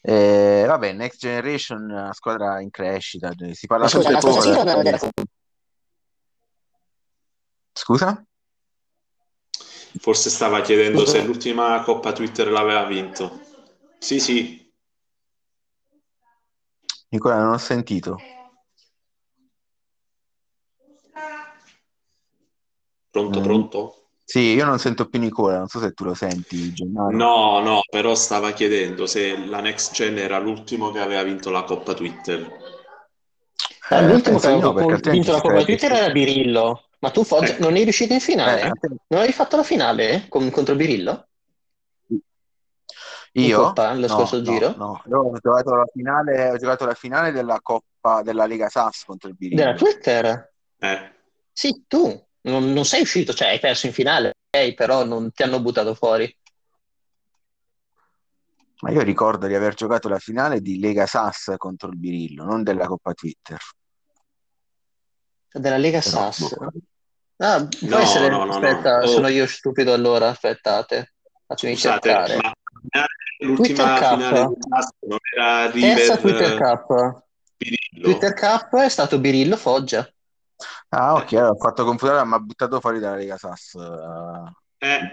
[0.05, 4.43] Eh, vabbè, Next Generation, una squadra in crescita, si parla scusa, sempre poco
[4.81, 4.99] della
[7.71, 8.25] Scusa?
[9.99, 11.23] Forse stava chiedendo se Scusa.
[11.23, 13.39] l'ultima Coppa Twitter l'aveva vinto.
[13.97, 14.69] Sì, sì.
[17.07, 18.19] Nicola, non ho sentito.
[23.09, 23.43] Pronto, Mm.
[23.43, 24.02] pronto?
[24.25, 27.17] Sì, io non sento più Nicola, non so se tu lo senti, Gennaro.
[27.17, 31.63] No, no, però stava chiedendo se la Next Gen era l'ultimo che aveva vinto la
[31.63, 32.39] Coppa Twitter.
[33.89, 36.89] Eh, Eh, l'ultimo che no, aveva altrimenti vinto la Coppa Twitter era Birillo.
[36.99, 37.63] Ma tu, Foggia, Ecco.
[37.63, 38.71] non eri riuscito in Eh, finale?
[38.79, 41.27] te- Non hai fatto la finale con- contro Birillo?
[43.33, 43.57] Io?
[43.57, 44.75] Coppa, lo No, scorso no, giro?
[44.77, 45.01] no.
[45.07, 49.29] Io ho giocato la finale, ho giocato la finale della Coppa della Lega SAS contro
[49.29, 49.77] il Della Birillo.
[49.77, 50.53] Twitter?
[50.79, 51.11] Eh,
[51.51, 52.27] Sì, tu.
[52.45, 55.93] Non, non sei uscito, cioè hai perso in finale, ok, però non ti hanno buttato
[55.95, 56.37] fuori.
[58.81, 62.63] Ma io ricordo di aver giocato la finale di Lega SAS contro il Birillo, non
[62.63, 63.57] della Coppa Twitter.
[65.53, 66.53] Della Lega Però, SAS.
[66.57, 66.71] boh.
[67.37, 68.27] Ah, può No, essere...
[68.29, 68.53] no, no, no.
[68.55, 69.07] Aspetta, Oh.
[69.07, 71.13] sono io stupido allora, aspettate.
[71.45, 72.35] Fatemi scusate, cercare.
[72.41, 73.05] ma
[73.39, 77.23] l'ultima Twitter finale di non era Terza River Twitter Cup.
[77.55, 78.01] Pirillo?
[78.09, 80.12] Twitter Cup è stato Birillo Foggia.
[80.95, 83.75] Ah, ok, allora ho fatto confutare, ma ha buttato fuori dalla Lega SAS.
[83.75, 85.09] eh, Eh.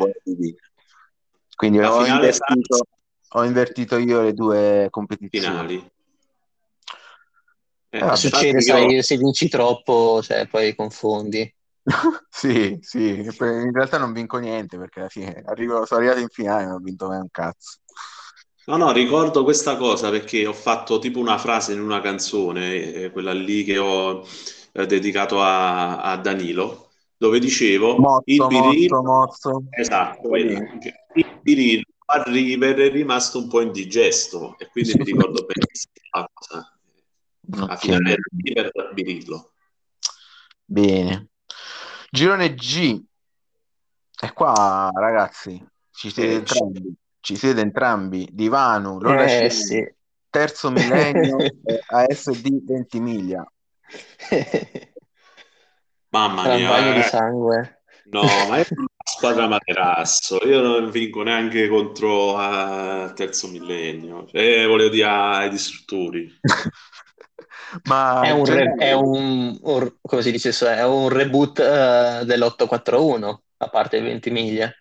[1.56, 2.86] Quindi ho finale invertito,
[3.30, 5.44] ho invertito io le due competizioni.
[5.46, 5.90] finali.
[7.92, 8.16] Eh, Eh.
[8.16, 11.54] Succede, infatti io- sai, se vinci troppo, cioè, poi confondi.
[12.28, 16.62] Sì, sì, in realtà non vinco niente perché alla fine arrivo, sono arrivato in finale
[16.62, 17.78] e non ho vinto mai un cazzo.
[18.66, 23.10] No, no, ricordo questa cosa perché ho fatto tipo una frase in una canzone, eh,
[23.10, 24.24] quella lì che ho
[24.72, 29.62] eh, dedicato a, a Danilo, dove dicevo il Mozzo, Birillo, mozzo, mozzo.
[29.70, 35.92] esatto, il Birillo a River è rimasto un po' indigesto e quindi mi ricordo benissimo
[36.12, 36.74] la cosa.
[37.66, 39.52] La Ok, finale River Birillo.
[40.66, 41.28] bene.
[42.10, 43.02] Girone G.
[44.22, 46.94] E qua, ragazzi, ci siete Eh, entrambi.
[47.20, 48.28] Ci siete entrambi.
[48.32, 49.94] Divano, Lola Eh sì.
[50.30, 51.38] Terzo Millennio
[51.86, 53.44] ASD Ventimiglia.
[56.12, 57.10] Mamma Era un bagno mia, di eh.
[57.10, 57.82] sangue.
[58.12, 60.38] No, ma è una squadra materasso.
[60.46, 64.26] Io non vinco neanche contro a terzo millennio.
[64.26, 66.28] Cioè, volevo dire ai distruttori.
[67.84, 72.24] Ma È un, re- Gennaro, è un, un- come si dice, è un reboot eh,
[72.24, 74.72] dell'841, a parte i 20 miglia.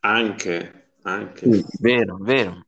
[0.00, 1.50] Anche, anche.
[1.50, 2.66] Sì, vero, vero.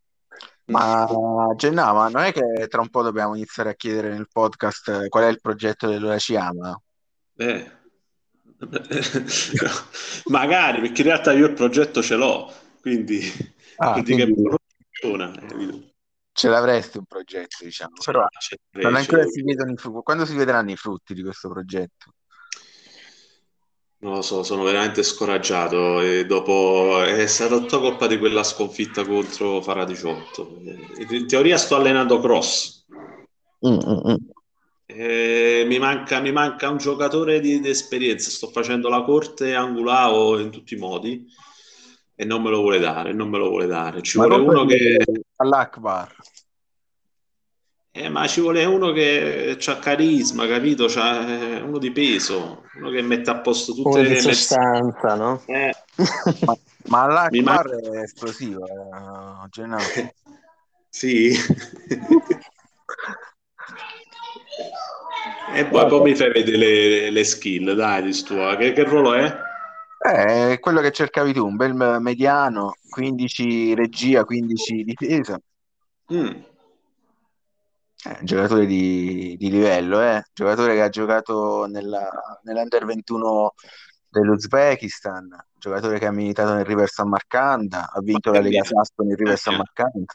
[0.69, 4.89] Ma Gennaro, ma non è che tra un po' dobbiamo iniziare a chiedere nel podcast
[4.89, 6.79] eh, qual è il progetto dell'Ora ci ama?
[7.37, 7.77] Eh.
[10.27, 13.21] Magari, perché in realtà io il progetto ce l'ho, quindi
[13.77, 14.57] Ah, che quindi non
[15.01, 15.31] funziona.
[15.47, 15.87] capito?
[16.33, 18.25] ce l'avresti un progetto, diciamo, però
[18.73, 20.03] non ancora si vedono i frutti.
[20.05, 22.13] Quando si vedranno i frutti di questo progetto?
[24.01, 29.05] Non lo so, sono veramente scoraggiato e dopo è stata tutta colpa di quella sconfitta
[29.05, 30.61] contro Fara 18.
[31.11, 32.85] In teoria sto allenando cross.
[33.67, 34.17] Mm-mm.
[35.67, 38.31] mi, manca, mi manca un giocatore di, di, esperienza.
[38.31, 41.27] Sto facendo la corte angulao in tutti i modi
[42.15, 43.13] e non me lo vuole dare.
[43.13, 44.01] Non me lo vuole dare.
[44.03, 44.97] Ci Ma vuole uno che
[45.37, 46.15] all'Akbar.
[48.01, 50.87] Eh, ma ci vuole uno che ha carisma, capito?
[50.87, 55.43] C'ha eh, uno di peso, uno che mette a posto tutte le sostanza, no?
[55.47, 55.75] Eh.
[56.45, 57.95] ma, ma l'Akbar man...
[57.95, 58.73] è esplosivo, eh,
[60.89, 61.33] sì.
[65.57, 68.55] e poi come mi fai vedere le, le skill, dai, di stua.
[68.57, 69.37] Che, che ruolo è?
[69.99, 75.37] Eh, quello che cercavi tu, un bel mediano, 15 regia, 15 difesa.
[76.15, 76.43] Mm.
[78.05, 80.23] Eh, giocatore di, di livello, eh?
[80.33, 82.09] giocatore che ha giocato nella,
[82.45, 83.55] nell'Under 21
[84.09, 89.17] dell'Uzbekistan, giocatore che ha militato nel River San Marcanda, ha vinto la Lega Sasso nel
[89.17, 90.15] River San Marcanda.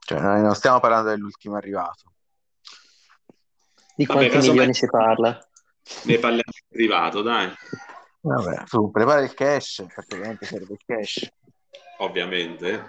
[0.00, 2.12] Cioè, non stiamo parlando dell'ultimo arrivato.
[3.96, 5.38] Di quanti Vabbè, milioni si parla?
[6.02, 7.52] Ne parliamo in privato, dai.
[8.20, 11.30] Vabbè, tu prepara il cash, perché ovviamente serve il cash.
[11.98, 12.84] Ovviamente.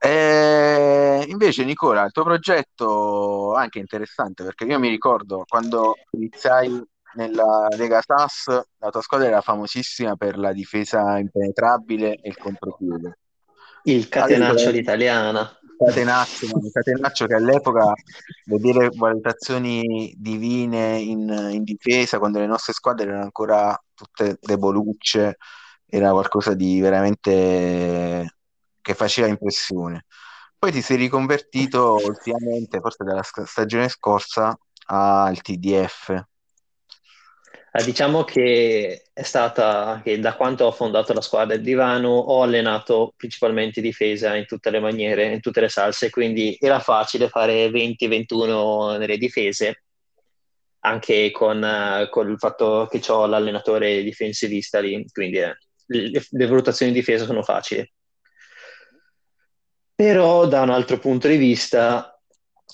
[0.00, 6.80] E invece, Nicola, il tuo progetto è anche interessante perché io mi ricordo quando iniziai
[7.14, 13.18] nella Lega SAS, la tua squadra era famosissima per la difesa impenetrabile e il contropiede.
[13.84, 15.52] Il catenaccio all'italiana.
[15.78, 17.92] Catenaccio, un catenaccio che all'epoca
[18.46, 25.36] vedere valutazioni divine in, in, difesa quando le nostre squadre erano ancora tutte debolucce
[25.86, 28.37] era qualcosa di veramente
[28.88, 30.06] che faceva impressione.
[30.58, 36.24] Poi ti sei riconvertito ultimamente, forse dalla stagione scorsa, al TDF.
[37.70, 42.42] Eh, diciamo che è stata che da quando ho fondato la squadra del divano ho
[42.42, 47.68] allenato principalmente difesa in tutte le maniere, in tutte le salse, quindi era facile fare
[47.68, 49.84] 20-21 nelle difese,
[50.80, 56.46] anche con, uh, con, il fatto che ho l'allenatore difensivista lì, quindi eh, le, le
[56.46, 57.86] valutazioni di difesa sono facili.
[59.98, 62.16] Però da un altro punto di vista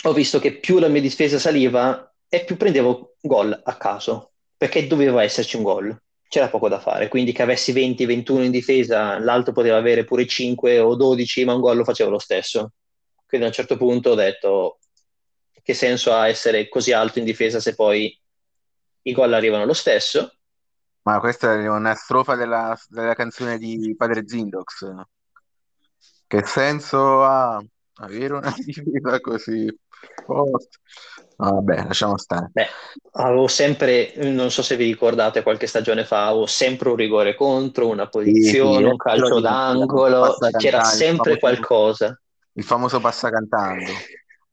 [0.03, 4.87] ho visto che più la mia difesa saliva e più prendevo gol a caso, perché
[4.87, 9.55] doveva esserci un gol, c'era poco da fare, quindi che avessi 20-21 in difesa, l'altro
[9.55, 12.73] poteva avere pure 5 o 12, ma un gol lo facevo lo stesso.
[13.27, 14.81] Quindi a un certo punto ho detto
[15.63, 18.15] che senso ha essere così alto in difesa se poi
[19.01, 20.31] i gol arrivano lo stesso.
[21.05, 24.93] Ma questa è una strofa della, della canzone di Padre Zindox.
[26.35, 27.65] Che senso ha
[27.99, 29.73] avere una difesa così
[30.27, 30.79] forte?
[31.37, 32.51] Vabbè, lasciamo stare.
[32.53, 32.67] Beh,
[33.13, 37.87] avevo sempre, non so se vi ricordate, qualche stagione fa, avevo sempre un rigore contro,
[37.87, 42.21] una posizione, sì, sì, un calcio d'angolo, c'era sempre qualcosa.
[42.55, 43.93] Il famoso passa cantando.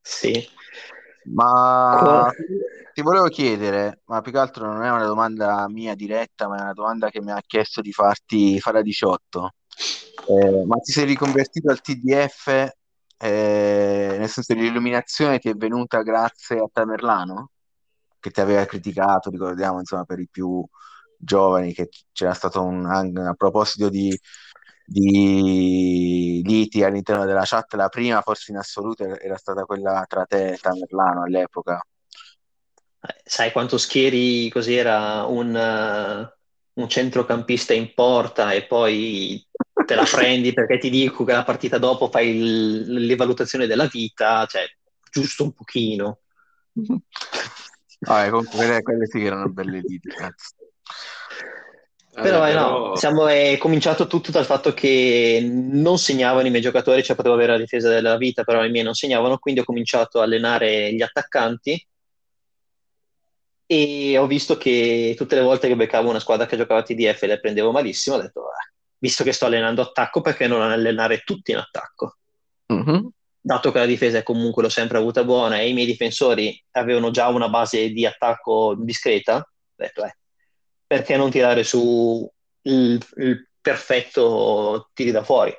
[0.00, 0.48] Sì.
[1.34, 2.32] Ma
[2.92, 6.62] ti volevo chiedere, ma più che altro non è una domanda mia diretta, ma è
[6.62, 9.50] una domanda che mi ha chiesto di farti fare a 18.
[10.28, 12.70] Eh, ma ti sei riconvertito al TDF,
[13.18, 17.50] eh, nel senso l'illuminazione ti è venuta grazie a Tamerlano,
[18.20, 20.64] che ti aveva criticato, ricordiamo, insomma, per i più
[21.16, 24.16] giovani, che c'era stato un, a proposito di,
[24.84, 30.52] di liti all'interno della chat, la prima forse in assoluto era stata quella tra te
[30.52, 31.80] e Tamerlano all'epoca.
[33.04, 39.44] Eh, sai quanto schieri così era un, uh, un centrocampista in porta e poi
[39.84, 44.46] te la prendi perché ti dico che la partita dopo fai il, l'evalutazione della vita,
[44.46, 44.64] cioè
[45.10, 46.20] giusto un pochino.
[48.00, 50.54] Vabbè, comunque quelle, quelle sì che erano belle liti, cazzo.
[52.14, 57.02] Però, eh, no, siamo, è cominciato tutto dal fatto che non segnavano i miei giocatori,
[57.02, 60.20] cioè potevo avere la difesa della vita, però i miei non segnavano, quindi ho cominciato
[60.20, 61.86] a allenare gli attaccanti
[63.64, 67.26] e ho visto che tutte le volte che beccavo una squadra che giocava TDF e
[67.26, 68.70] le prendevo malissimo, ho detto, ah,
[69.02, 72.18] visto che sto allenando attacco, perché non allenare tutti in attacco?
[72.72, 73.06] Mm-hmm.
[73.40, 77.10] Dato che la difesa è comunque l'ho sempre avuta buona e i miei difensori avevano
[77.10, 80.16] già una base di attacco discreta, ho detto, eh,
[80.86, 82.30] perché non tirare su
[82.62, 85.52] il, il perfetto tiri da fuori?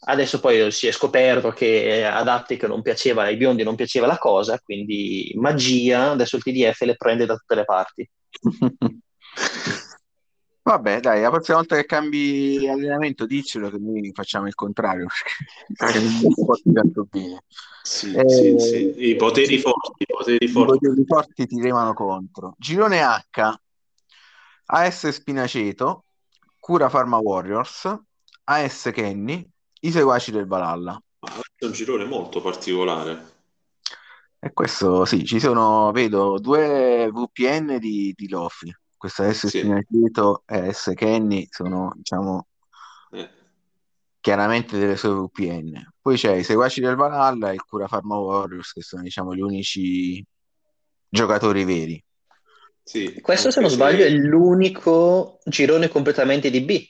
[0.00, 4.16] Adesso poi si è scoperto che ad Attic non piaceva, ai biondi non piaceva la
[4.16, 8.08] cosa, quindi magia, adesso il TDF le prende da tutte le parti.
[10.68, 15.06] Vabbè, dai, la prossima volta che cambi allenamento diccelo che noi facciamo il contrario,
[17.08, 17.44] bene.
[17.82, 19.08] Sì, Eh, sì, sì.
[19.08, 20.78] I poteri forti, i poteri I forti.
[20.78, 22.54] poteri forti ti remano contro.
[22.58, 23.58] Girone H,
[24.66, 26.04] AS Spinaceto,
[26.58, 27.90] Cura Pharma Warriors,
[28.44, 29.48] AS Kenny,
[29.80, 31.02] i seguaci del Valhalla.
[31.56, 33.36] È un girone molto particolare.
[34.38, 38.70] E questo sì, ci sono, vedo, due VPN di, di Lofi.
[38.98, 39.58] Questo AS Sì.
[39.58, 42.48] Spinaceto e AS Kenny sono, diciamo,
[43.12, 43.30] Eh.
[44.20, 45.92] chiaramente delle sue VPN.
[46.00, 49.40] Poi c'è i seguaci del Valhalla e il Cura Pharma Warriors, che sono, diciamo, gli
[49.40, 50.22] unici
[51.08, 52.04] giocatori veri.
[52.82, 56.86] Sì, Questo, se non sbaglio, è l'unico girone completamente di B.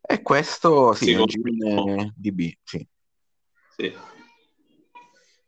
[0.00, 2.86] E questo sì, sì, è un girone di B, sì.
[3.76, 3.96] Sì.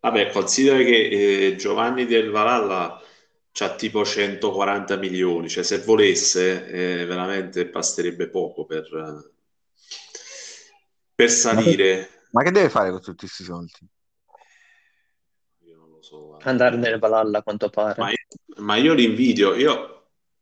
[0.01, 3.01] Vabbè, considera che eh, Giovanni del Valhalla
[3.53, 6.67] c'ha tipo 140 milioni, cioè se volesse
[7.03, 8.89] eh, veramente basterebbe poco per,
[11.15, 12.09] per Ma che, salire.
[12.31, 13.89] ma che deve fare con tutti questi soldi?
[15.69, 18.11] Io non lo so, guarda, Andare nel Valhalla, a quanto ma pare.
[18.11, 19.89] io, ma io li invidio, io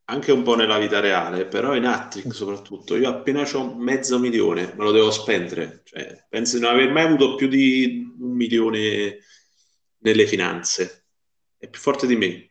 [0.04, 4.72] anche un po' nella vita reale, però in Hattrick soprattutto, io appena ho mezzo milione
[4.76, 9.18] me lo devo spendere, cioè, penso di non aver mai avuto più di un milione
[9.98, 11.06] nelle finanze,
[11.58, 12.49] è più forte di me.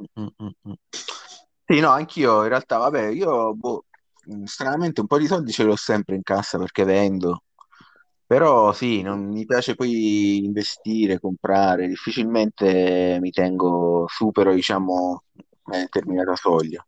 [0.00, 0.72] Mm, mm, mm.
[1.64, 3.84] Sì, no, anch'io in realtà, vabbè, io boh,
[4.44, 7.42] stranamente un po' di soldi ce l'ho sempre in cassa perché vendo,
[8.26, 15.22] però sì, non mi piace poi investire, comprare, difficilmente mi tengo, supero, diciamo,
[15.64, 16.84] una determinata soglia.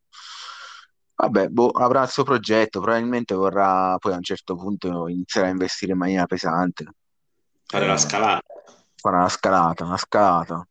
[1.14, 5.50] Vabbè, boh, avrà il suo progetto, probabilmente vorrà poi a un certo punto iniziare a
[5.50, 6.86] investire in maniera pesante.
[7.66, 8.42] Fare la Eh, scalata.
[8.94, 10.67] fare una scalata, una scalata.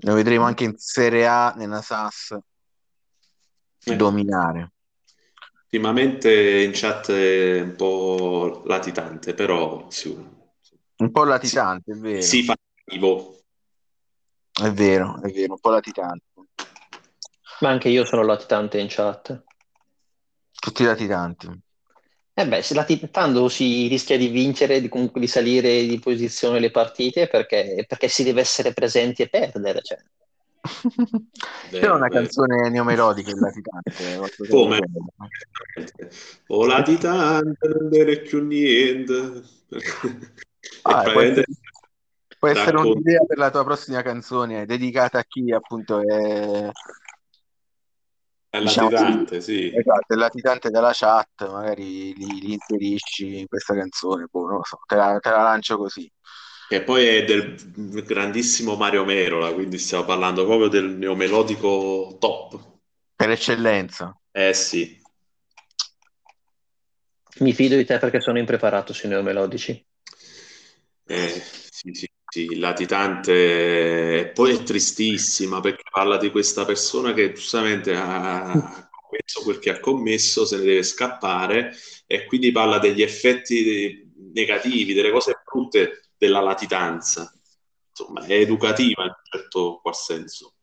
[0.00, 2.36] Lo vedremo anche in Serie A, nella SAS,
[3.84, 4.72] Eh, dominare.
[5.64, 10.08] ultimamente in chat è un po' latitante, però si,
[10.98, 13.38] Un po' si, latitante, è vero, si fa vivo.
[14.62, 16.24] è vero, è vero, un po' latitante.
[17.60, 19.44] Ma anche io sono latitante in chat.
[20.60, 21.48] Tutti latitanti.
[22.32, 26.70] Eh beh, se latitando si rischia di vincere, di, comunque di salire di posizione le
[26.70, 29.82] partite perché, perché si deve essere presenti e perdere.
[29.82, 29.98] Cioè.
[31.70, 32.08] C'è una vero.
[32.08, 34.78] canzone neomelodica in latitante, qualcosa del Come?
[34.78, 35.04] genere.
[36.48, 39.42] O latitante, non dire più niente.
[40.82, 41.46] E Ah, può praticamente essere,
[42.38, 46.70] può essere un'idea per la tua prossima canzone, dedicata a chi appunto è,
[48.50, 49.72] È diciamo, latitante, sì.
[49.72, 54.64] esatto, è latitante dalla chat, magari li, li inserisci in questa canzone, boh, non lo
[54.64, 56.10] so, te la, te la lancio così.
[56.68, 57.54] Che poi è del
[58.04, 62.60] grandissimo Mario Merola, quindi stiamo parlando proprio del neomelodico top.
[63.14, 64.18] Per eccellenza.
[64.32, 65.00] Eh sì.
[67.38, 69.86] Mi fido di te perché sono impreparato sui neomelodici.
[71.06, 71.42] Eh,
[72.32, 79.42] sì, latitante e poi è tristissima perché parla di questa persona che giustamente ha commesso
[79.42, 81.72] quel che ha commesso, se ne deve scappare
[82.06, 87.32] e quindi parla degli effetti negativi, delle cose brutte della latitanza.
[87.90, 90.54] Insomma, è educativa in un certo qual senso.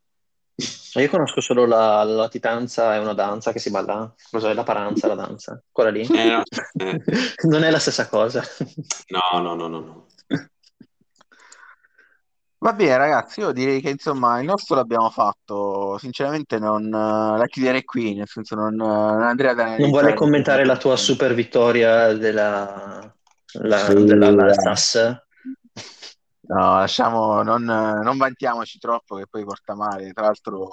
[0.94, 4.12] Io conosco solo la, la latitanza, è una danza che si balla.
[4.30, 5.62] Cos'è la paranza, la danza?
[5.70, 6.00] Quella lì?
[6.00, 6.42] Eh, no,
[6.78, 7.02] eh,
[7.48, 8.42] Non è la stessa cosa.
[9.08, 10.06] no, no, no, no, no.
[12.60, 15.96] Va bene, ragazzi, io direi che insomma il nostro l'abbiamo fatto.
[15.98, 20.14] Sinceramente, non eh, la chiuderei qui, nel senso, non, non andrei ad Non vuole analizzare.
[20.14, 23.14] commentare la tua super vittoria della,
[23.62, 24.54] la- Sì, della la dai.
[24.54, 25.16] SAS?
[26.40, 30.12] No, lasciamo, non, non vantiamoci troppo che poi porta male.
[30.12, 30.68] Tra l'altro,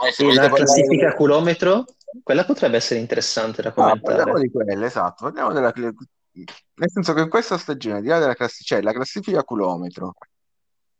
[0.00, 1.84] adesso E volete la parlare classifica a del- chilometro?
[2.22, 4.40] Quella potrebbe essere interessante da No, parliamo commentare.
[4.42, 5.24] di quelle, esatto.
[5.24, 8.92] Parliamo della, nel senso che in questa stagione, al di là della classi- c'è la
[8.92, 10.14] classifica a chilometro,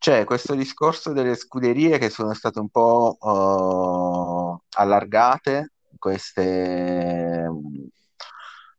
[0.01, 7.47] c'è questo discorso delle scuderie che sono state un po' eh, allargate, queste,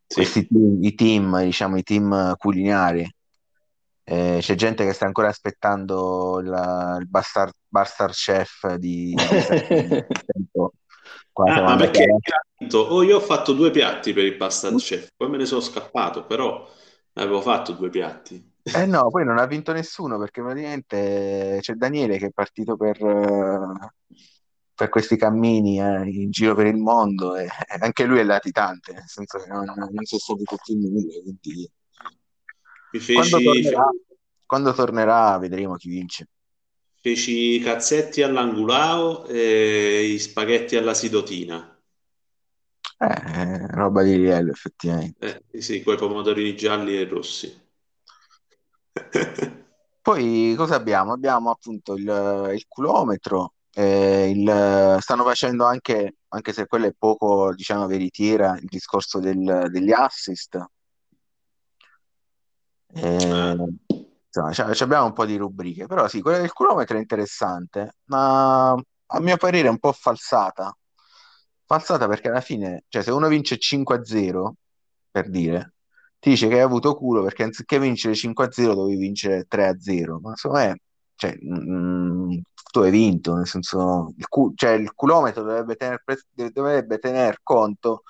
[0.08, 0.16] Sì.
[0.16, 3.08] questi team, i team, diciamo, i team culinari.
[4.04, 9.14] Eh, c'è gente che sta ancora aspettando il, il Bastard, Bastard Chef di,
[11.34, 12.06] Ah, ma perché
[12.58, 15.62] detto, oh, io ho fatto due piatti per il Bastard Chef, poi me ne sono
[15.62, 16.68] scappato, però
[17.14, 18.51] avevo fatto due piatti.
[18.64, 23.02] Eh no, poi non ha vinto nessuno perché praticamente c'è Daniele che è partito per,
[23.04, 23.90] eh,
[24.76, 27.48] per questi cammini eh, in giro per il mondo e
[27.82, 31.70] anche lui è latitante, nel senso che non, non sono stati tutti nulla, quindi
[33.12, 33.90] quando tornerà,
[34.46, 36.28] quando tornerà vedremo chi vince.
[37.02, 41.80] feci i cazzetti all'angulao e i spaghetti alla sidotina.
[43.00, 45.42] Eh, roba di livello, effettivamente.
[45.52, 47.61] Eh, sì, quei pomodorini gialli e rossi.
[50.02, 51.14] Poi cosa abbiamo?
[51.14, 57.54] Abbiamo appunto il, il culometro, eh, il- stanno facendo anche, anche se quello è poco,
[57.54, 60.58] diciamo, veritiera, il discorso del- degli assist.
[62.94, 63.56] Eh,
[64.28, 68.72] insomma, ci abbiamo un po' di rubriche, però sì, quella del chilometro è interessante, ma
[68.72, 70.76] a mio parere è un po' falsata.
[71.66, 74.56] Falsata perché alla fine, cioè se uno vince 5-0,
[75.10, 75.74] per dire,
[76.22, 80.64] ti dice che hai avuto culo perché anziché vincere 5-0 dovevi vincere 3-0, ma insomma
[80.66, 80.76] è,
[81.16, 82.38] cioè, mm,
[82.72, 87.40] tu hai vinto, nel senso, il, cu- cioè, il culometro dovrebbe tener, pre- dovrebbe tener
[87.42, 88.04] conto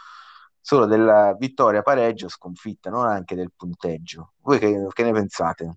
[0.60, 4.34] solo della vittoria, pareggio, sconfitta, non anche del punteggio.
[4.42, 5.76] Voi che, che ne pensate?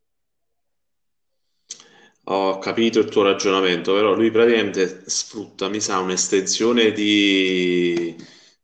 [2.26, 8.16] Ho capito il tuo ragionamento, però lui praticamente sfrutta, mi sa, un'estensione di,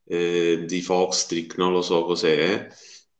[0.05, 2.67] eh, di Foxtrick, non lo so cos'è,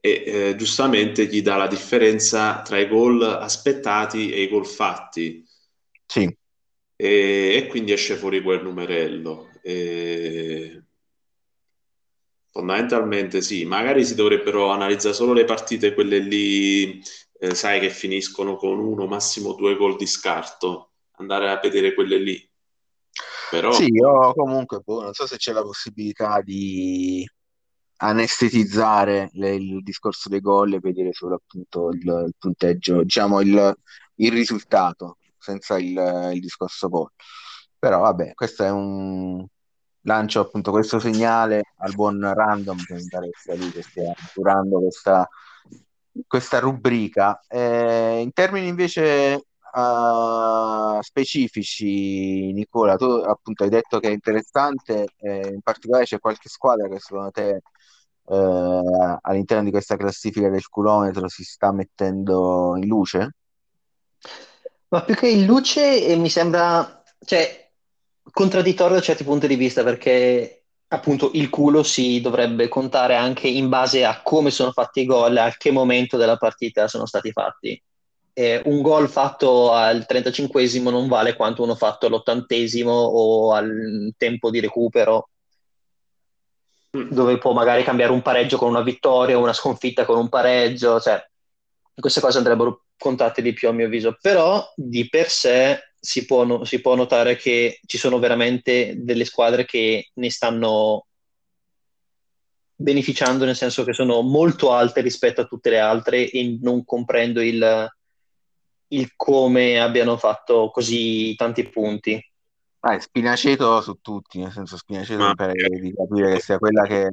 [0.03, 5.47] e eh, giustamente gli dà la differenza tra i gol aspettati e i gol fatti,
[6.05, 6.23] Sì,
[6.95, 9.49] e, e quindi esce fuori quel numerello.
[9.61, 10.83] E
[12.49, 16.99] fondamentalmente sì, magari si dovrebbero analizzare solo le partite, quelle lì,
[17.39, 22.17] eh, sai, che finiscono con uno, massimo due gol di scarto, andare a vedere quelle
[22.17, 22.49] lì.
[23.51, 27.23] Però, sì, io comunque boh, non so se c'è la possibilità di
[28.03, 33.75] anestetizzare le- il discorso dei gol e vedere solo appunto il, il punteggio, diciamo il,
[34.15, 37.11] il risultato, senza il, il discorso gol.
[37.77, 39.45] Però vabbè, questo è un
[40.03, 44.79] lancio appunto questo segnale al buon Random che mi pare sia lui che stia curando
[44.79, 45.27] questa,
[46.27, 47.39] questa rubrica.
[47.47, 55.49] Eh, in termini invece eh, specifici, Nicola, tu appunto hai detto che è interessante, eh,
[55.53, 57.61] in particolare c'è qualche squadra che secondo te
[58.31, 63.35] eh, all'interno di questa classifica del chilometro si sta mettendo in luce?
[64.87, 67.69] Ma più che in luce eh, mi sembra, cioè,
[68.31, 73.69] contraddittorio da certi punti di vista, perché appunto il culo si dovrebbe contare anche in
[73.69, 77.81] base a come sono fatti i gol, a che momento della partita sono stati fatti.
[78.33, 84.49] Eh, un gol fatto al 35esimo non vale quanto uno fatto all'ottantesimo o al tempo
[84.49, 85.30] di recupero,
[86.91, 91.23] dove può magari cambiare un pareggio con una vittoria, una sconfitta con un pareggio, cioè
[91.95, 96.43] queste cose andrebbero contate di più a mio avviso, però di per sé si può,
[96.43, 101.05] no- si può notare che ci sono veramente delle squadre che ne stanno
[102.75, 107.41] beneficiando, nel senso che sono molto alte rispetto a tutte le altre e non comprendo
[107.41, 107.87] il,
[108.87, 112.30] il come abbiano fatto così tanti punti.
[112.83, 116.83] Ah, Spinaceto su tutti, nel senso Spinaceto ma mi pare di capire che sia quella
[116.83, 117.11] che,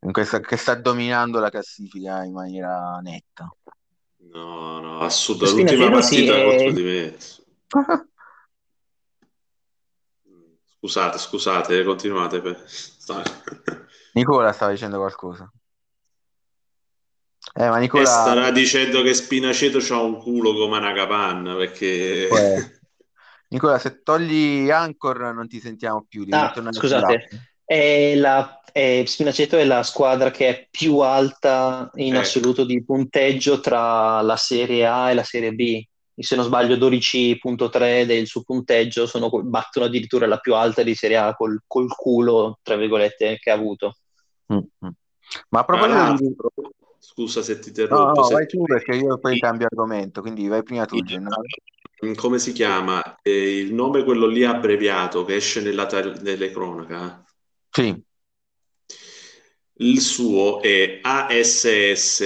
[0.00, 3.48] in questa, che sta dominando la classifica in maniera netta.
[4.32, 5.50] no, no, assurdo.
[5.50, 6.72] L'ultima Spinaceto sì, partita contro è...
[6.72, 7.16] di me.
[10.78, 12.40] Scusate, scusate, continuate.
[12.40, 13.22] per- sta-
[14.12, 15.50] Nicola stava dicendo qualcosa.
[17.54, 22.28] Eh, ma E Nicola, starà dicendo che Spinaceto c'ha un culo come una capanna, perché...
[22.28, 22.77] poi-
[23.50, 27.28] Nicola, se togli Anchor non ti sentiamo più, Ah, tornare scusate,
[27.64, 32.84] è la, è- Spinaceto è la squadra che è più alta in Ecco, assoluto di
[32.84, 35.82] punteggio tra la Serie A e la Serie B.
[36.20, 41.16] Se non sbaglio, 12.3 del suo punteggio sono, battono addirittura la più alta di Serie
[41.16, 43.94] A col, col culo, tra virgolette, che ha avuto.
[44.52, 44.88] Mm, mm.
[45.50, 46.16] Ma a proposito di...
[46.16, 46.50] l'altro,
[46.98, 50.46] scusa se ti No, interrompo, no, se vai tu perché io poi cambio argomento, quindi
[50.48, 51.42] vai prima tu, i- Gennaro.
[52.14, 53.18] Come si chiama?
[53.22, 55.86] Eh, il nome quello lì abbreviato che esce nella
[56.22, 57.24] nelle cronache.
[57.70, 57.94] Sì,
[59.80, 62.18] Il suo è ASS,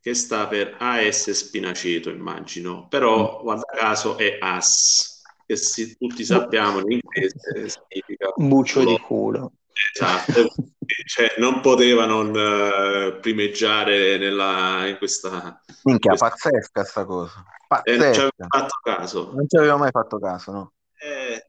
[0.00, 2.88] che sta per AS Spinaceto, immagino, Mm.
[2.88, 9.52] però guarda caso è AS, che si- tutti sappiamo in inglese significa Buccio di culo.
[9.94, 10.52] Esatto,
[11.06, 16.28] cioè non poteva non eh, primeggiare nella, in questa, in minchia, questa...
[16.28, 17.44] pazzesca sta cosa,
[17.82, 18.46] Eh, non ci avevo pazzesca.
[18.48, 19.32] fatto caso.
[19.34, 20.72] Non ci avevo mai fatto caso, no?
[21.02, 21.44] Eh,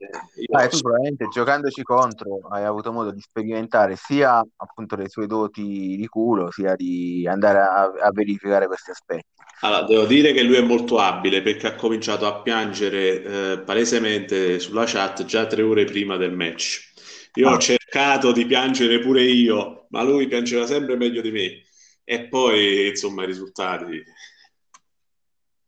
[0.53, 5.95] Ah, tu probabilmente giocandoci contro hai avuto modo di sperimentare sia appunto le sue doti
[5.97, 9.25] di culo, sia di andare a, a verificare questi aspetti.
[9.63, 14.57] Allora, devo dire che lui è molto abile perché ha cominciato a piangere eh, palesemente
[14.59, 16.90] sulla chat già tre ore prima del match.
[17.35, 21.63] Io ho Ah, cercato di piangere pure io, ma lui piangeva sempre meglio di me.
[22.03, 24.03] E poi, insomma, i risultati,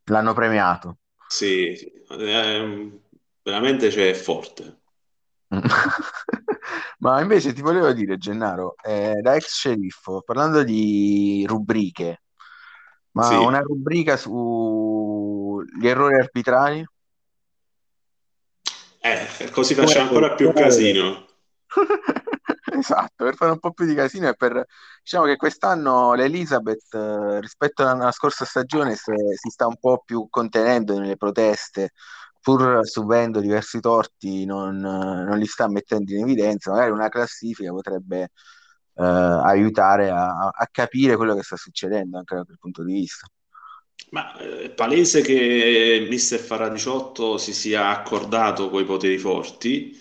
[0.06, 0.98] l'hanno premiato.
[1.28, 1.92] sì, sì,
[3.44, 4.82] veramente cioè, è forte.
[7.00, 12.24] Ma invece ti volevo dire, Gennaro, eh, da ex sceriffo, parlando di rubriche,
[13.12, 13.44] ma Sì.
[13.46, 16.86] una rubrica sugli errori arbitrali?
[19.02, 21.26] Eh, così facciamo ancora più casino.
[22.76, 24.66] Esatto, per fare un po' più di casino e per
[25.02, 30.28] diciamo che quest'anno l'Elizabeth eh, rispetto alla scorsa stagione se- si sta un po' più
[30.30, 31.92] contenendo nelle proteste,
[32.42, 36.72] pur subendo diversi torti, non, non li sta mettendo in evidenza.
[36.72, 38.30] Magari una classifica potrebbe
[38.96, 43.28] eh, aiutare a, a capire quello che sta succedendo anche da quel punto di vista.
[44.12, 50.00] Ma eh, è palese che Mister Farah 18 si sia accordato con i poteri forti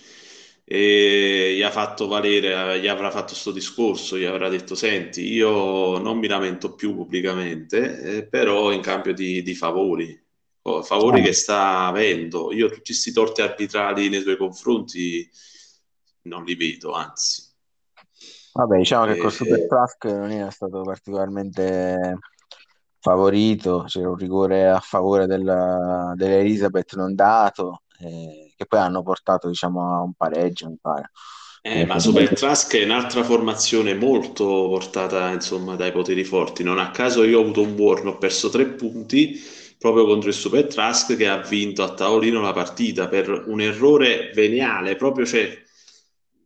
[0.75, 5.99] e gli ha fatto valere, gli avrà fatto questo discorso, gli avrà detto: Senti, io
[5.99, 10.19] non mi lamento più pubblicamente, eh, però in cambio di, di favori,
[10.63, 11.25] oh, favori Ah.
[11.25, 12.55] che sta avendo.
[12.55, 15.29] Io tutti questi torti arbitrali nei suoi confronti
[16.23, 17.51] non li vedo, anzi.
[18.55, 22.19] Vabbè, diciamo che Eh, col Super Tusk non era stato particolarmente
[22.99, 29.49] favorito, c'era un rigore a favore della- dell'Elizabeth non dato, eh, che poi hanno portato,
[29.49, 31.11] diciamo, a un pareggio, mi pare.
[31.65, 36.65] Eh, ma Super Trask è un'altra formazione molto portata, insomma, dai poteri forti.
[36.65, 39.41] Non a caso io ho avuto un buon, ho perso tre punti
[39.79, 44.31] proprio contro il Super Trask che ha vinto a tavolino la partita per un errore
[44.33, 45.61] veniale, proprio cioè,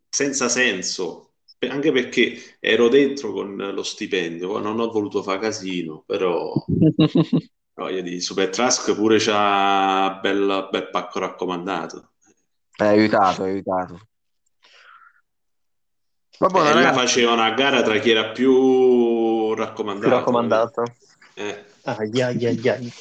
[0.09, 1.23] senza senso.
[1.59, 6.53] Anche perché ero dentro con lo stipendio, non ho voluto fare casino, però
[7.83, 12.13] voglio dire, Super Trask pure c'ha bel, bel pacco raccomandato.
[12.75, 14.01] È aiutato, è aiutato.
[16.39, 16.99] Va E buono, là ragazzi.
[16.99, 20.09] facevano a gara tra chi era più raccomandato.
[20.09, 20.83] Più raccomandato.
[21.35, 22.93] Eh, Ai, ai, ai, ai.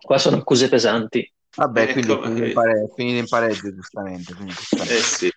[0.00, 1.32] Qua sono accuse pesanti.
[1.56, 2.52] Vabbè, Eh, quindi come-
[2.96, 4.34] finito in pareggio, giustamente.
[4.34, 4.82] quindi sta.
[4.84, 5.30] eh sì.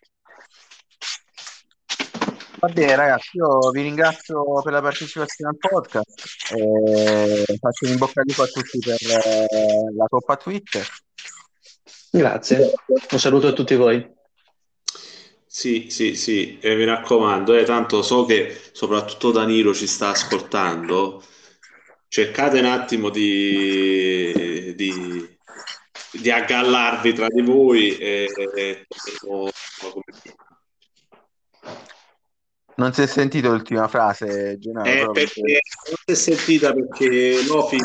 [2.64, 6.54] Va bene, ragazzi, io vi ringrazio per la partecipazione al podcast.
[6.56, 10.88] e faccio un in bocca al lupo a tutti per eh, la Coppa Twitter.
[12.10, 12.72] Grazie.
[12.88, 14.10] Un saluto a tutti voi.
[15.46, 21.22] Sì, sì, sì, e mi raccomando, eh, tanto so che soprattutto Danilo ci sta ascoltando.
[22.08, 25.38] Cercate un attimo di, di,
[26.14, 28.88] di aggallarvi tra di voi e, e- e-
[32.76, 37.78] Non si è sentito l'ultima frase, Gennaro, Eh, perché non si è sentita perché Lofi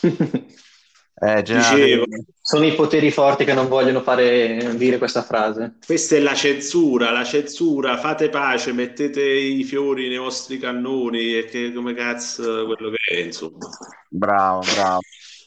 [1.22, 2.04] Eh, Gennaro, dicevo,
[2.40, 5.76] Sono i poteri forti che non vogliono fare dire questa frase.
[5.84, 11.44] questa è la censura, la censura, fate pace, mettete i fiori nei vostri cannoni e
[11.44, 13.68] che come cazzo quello che è, insomma.
[14.08, 15.00] bravo, bravo.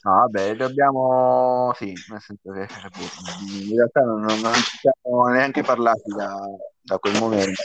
[0.03, 1.71] No, vabbè, dobbiamo...
[1.75, 6.35] Sì, nel senso che boh, in realtà non, non- non ci siamo neanche parlati da,
[6.81, 7.61] da quel momento.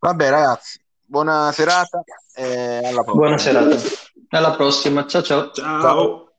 [0.00, 2.02] Vabbè, ragazzi, buona serata
[2.34, 3.14] e alla prossima.
[3.14, 3.76] Buona serata.
[4.30, 5.06] Alla prossima.
[5.06, 5.50] Ciao ciao.
[5.52, 6.30] Ciao.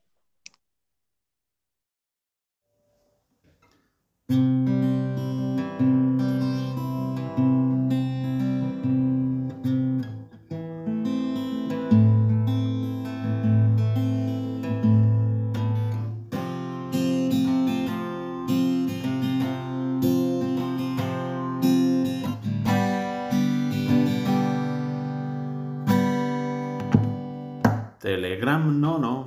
[28.24, 29.20] Telegram no no.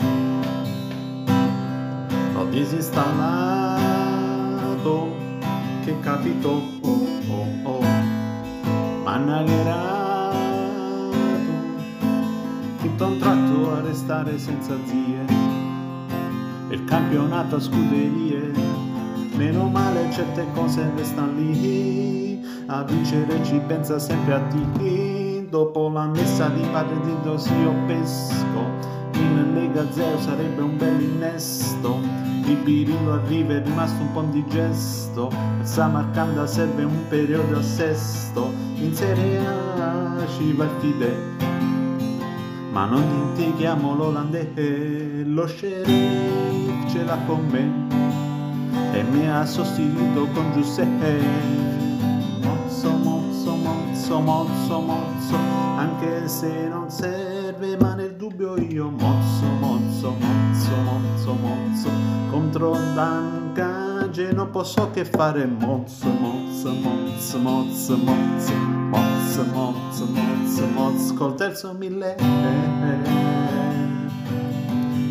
[2.33, 5.13] L'ho disinstallato
[5.85, 6.49] Che capito
[6.81, 7.79] oh oh oh.
[9.03, 11.13] M'hannagherato
[12.81, 15.25] Tutto a un tratto a restare senza zie.
[16.69, 18.51] Il campionato a scuderie
[19.35, 22.43] Meno male certe cose restano lì.
[22.65, 25.16] A vincere ci pensa sempre a te
[25.58, 28.62] Dopo la messa di padre di Dosio Pesco.
[29.14, 31.97] In Lega Zero sarebbe un bel innesto.
[32.45, 35.30] Il Birillo arriva è rimasto un po' indigesto.
[35.30, 38.53] Al Samarcanda serve un periodo a sesto.
[38.76, 41.16] In Serie A ci va il Fide.
[42.70, 48.95] Ma non dimentichiamo l'olandese lo sheriff ce l'ha con me.
[48.95, 51.20] E mi ha sostituito con Giuseppe.
[52.43, 53.16] Mozzo mozzo
[54.08, 55.36] mozzo mozzo mozzo
[55.76, 61.89] anche se non serve ma nel dubbio io mozzo mozzo mozzo mozzo mozzo
[62.30, 70.66] contro Dan Cage non posso che fare mozzo mozzo mozzo mozzo mozzo mozzo mozzo mozzo
[70.68, 72.16] mozzo col terzo mille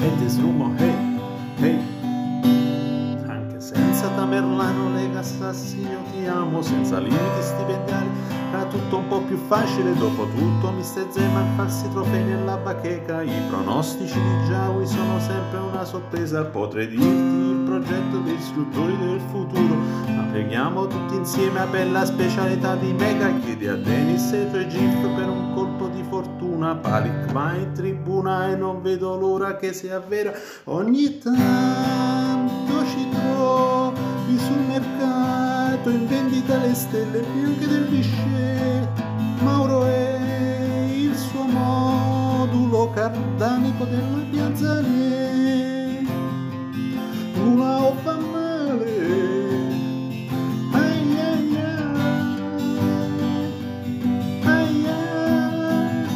[0.01, 0.95] e ti sfumo hey
[1.61, 1.86] hey
[4.07, 8.09] senza Tamerlano, Lega io ti amo, senza limiti stipendiali,
[8.53, 11.07] era tutto un po' più facile, dopo tutto Mr.
[11.11, 17.05] Zeman falsi trofei nella bacheca, i pronostici di Jawi sono sempre una sorpresa, potrei dirti
[17.07, 23.33] il progetto dei istruttori del futuro, ma preghiamo tutti insieme a bella specialità di Mega,
[23.41, 28.51] chiedi a Dennis e tuoi GIF per un colpo di fortuna, Palik va in tribuna
[28.51, 30.33] e non vedo l'ora che sia vera,
[30.65, 32.26] ogni tanto
[32.89, 38.89] ci trovi sul mercato in vendita le stelle bianche del Vichet,
[39.41, 40.19] Mauro è
[40.95, 44.81] il suo modulo cardanico della piazza
[47.35, 48.97] Luna o fa male,
[50.73, 51.57] ai ai,
[54.45, 56.07] ai ai.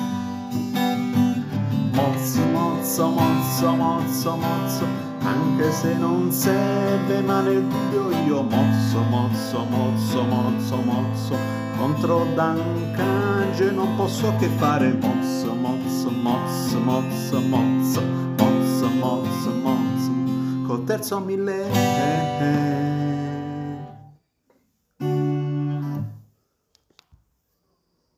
[1.92, 4.86] Mozzo, mozzo, mozzo, mozzo, mozzo,
[5.30, 11.36] anche se non serve, ma nel dubbio io mozzo, mozzo, mozzo, mozzo, mozzo,
[11.76, 18.02] contro Dancange non posso che fare mozzo, mozzo, mozzo, mozzo, mozzo,
[18.36, 20.10] mozzo, mozzo, mozzo,
[20.66, 22.89] col terzo mille.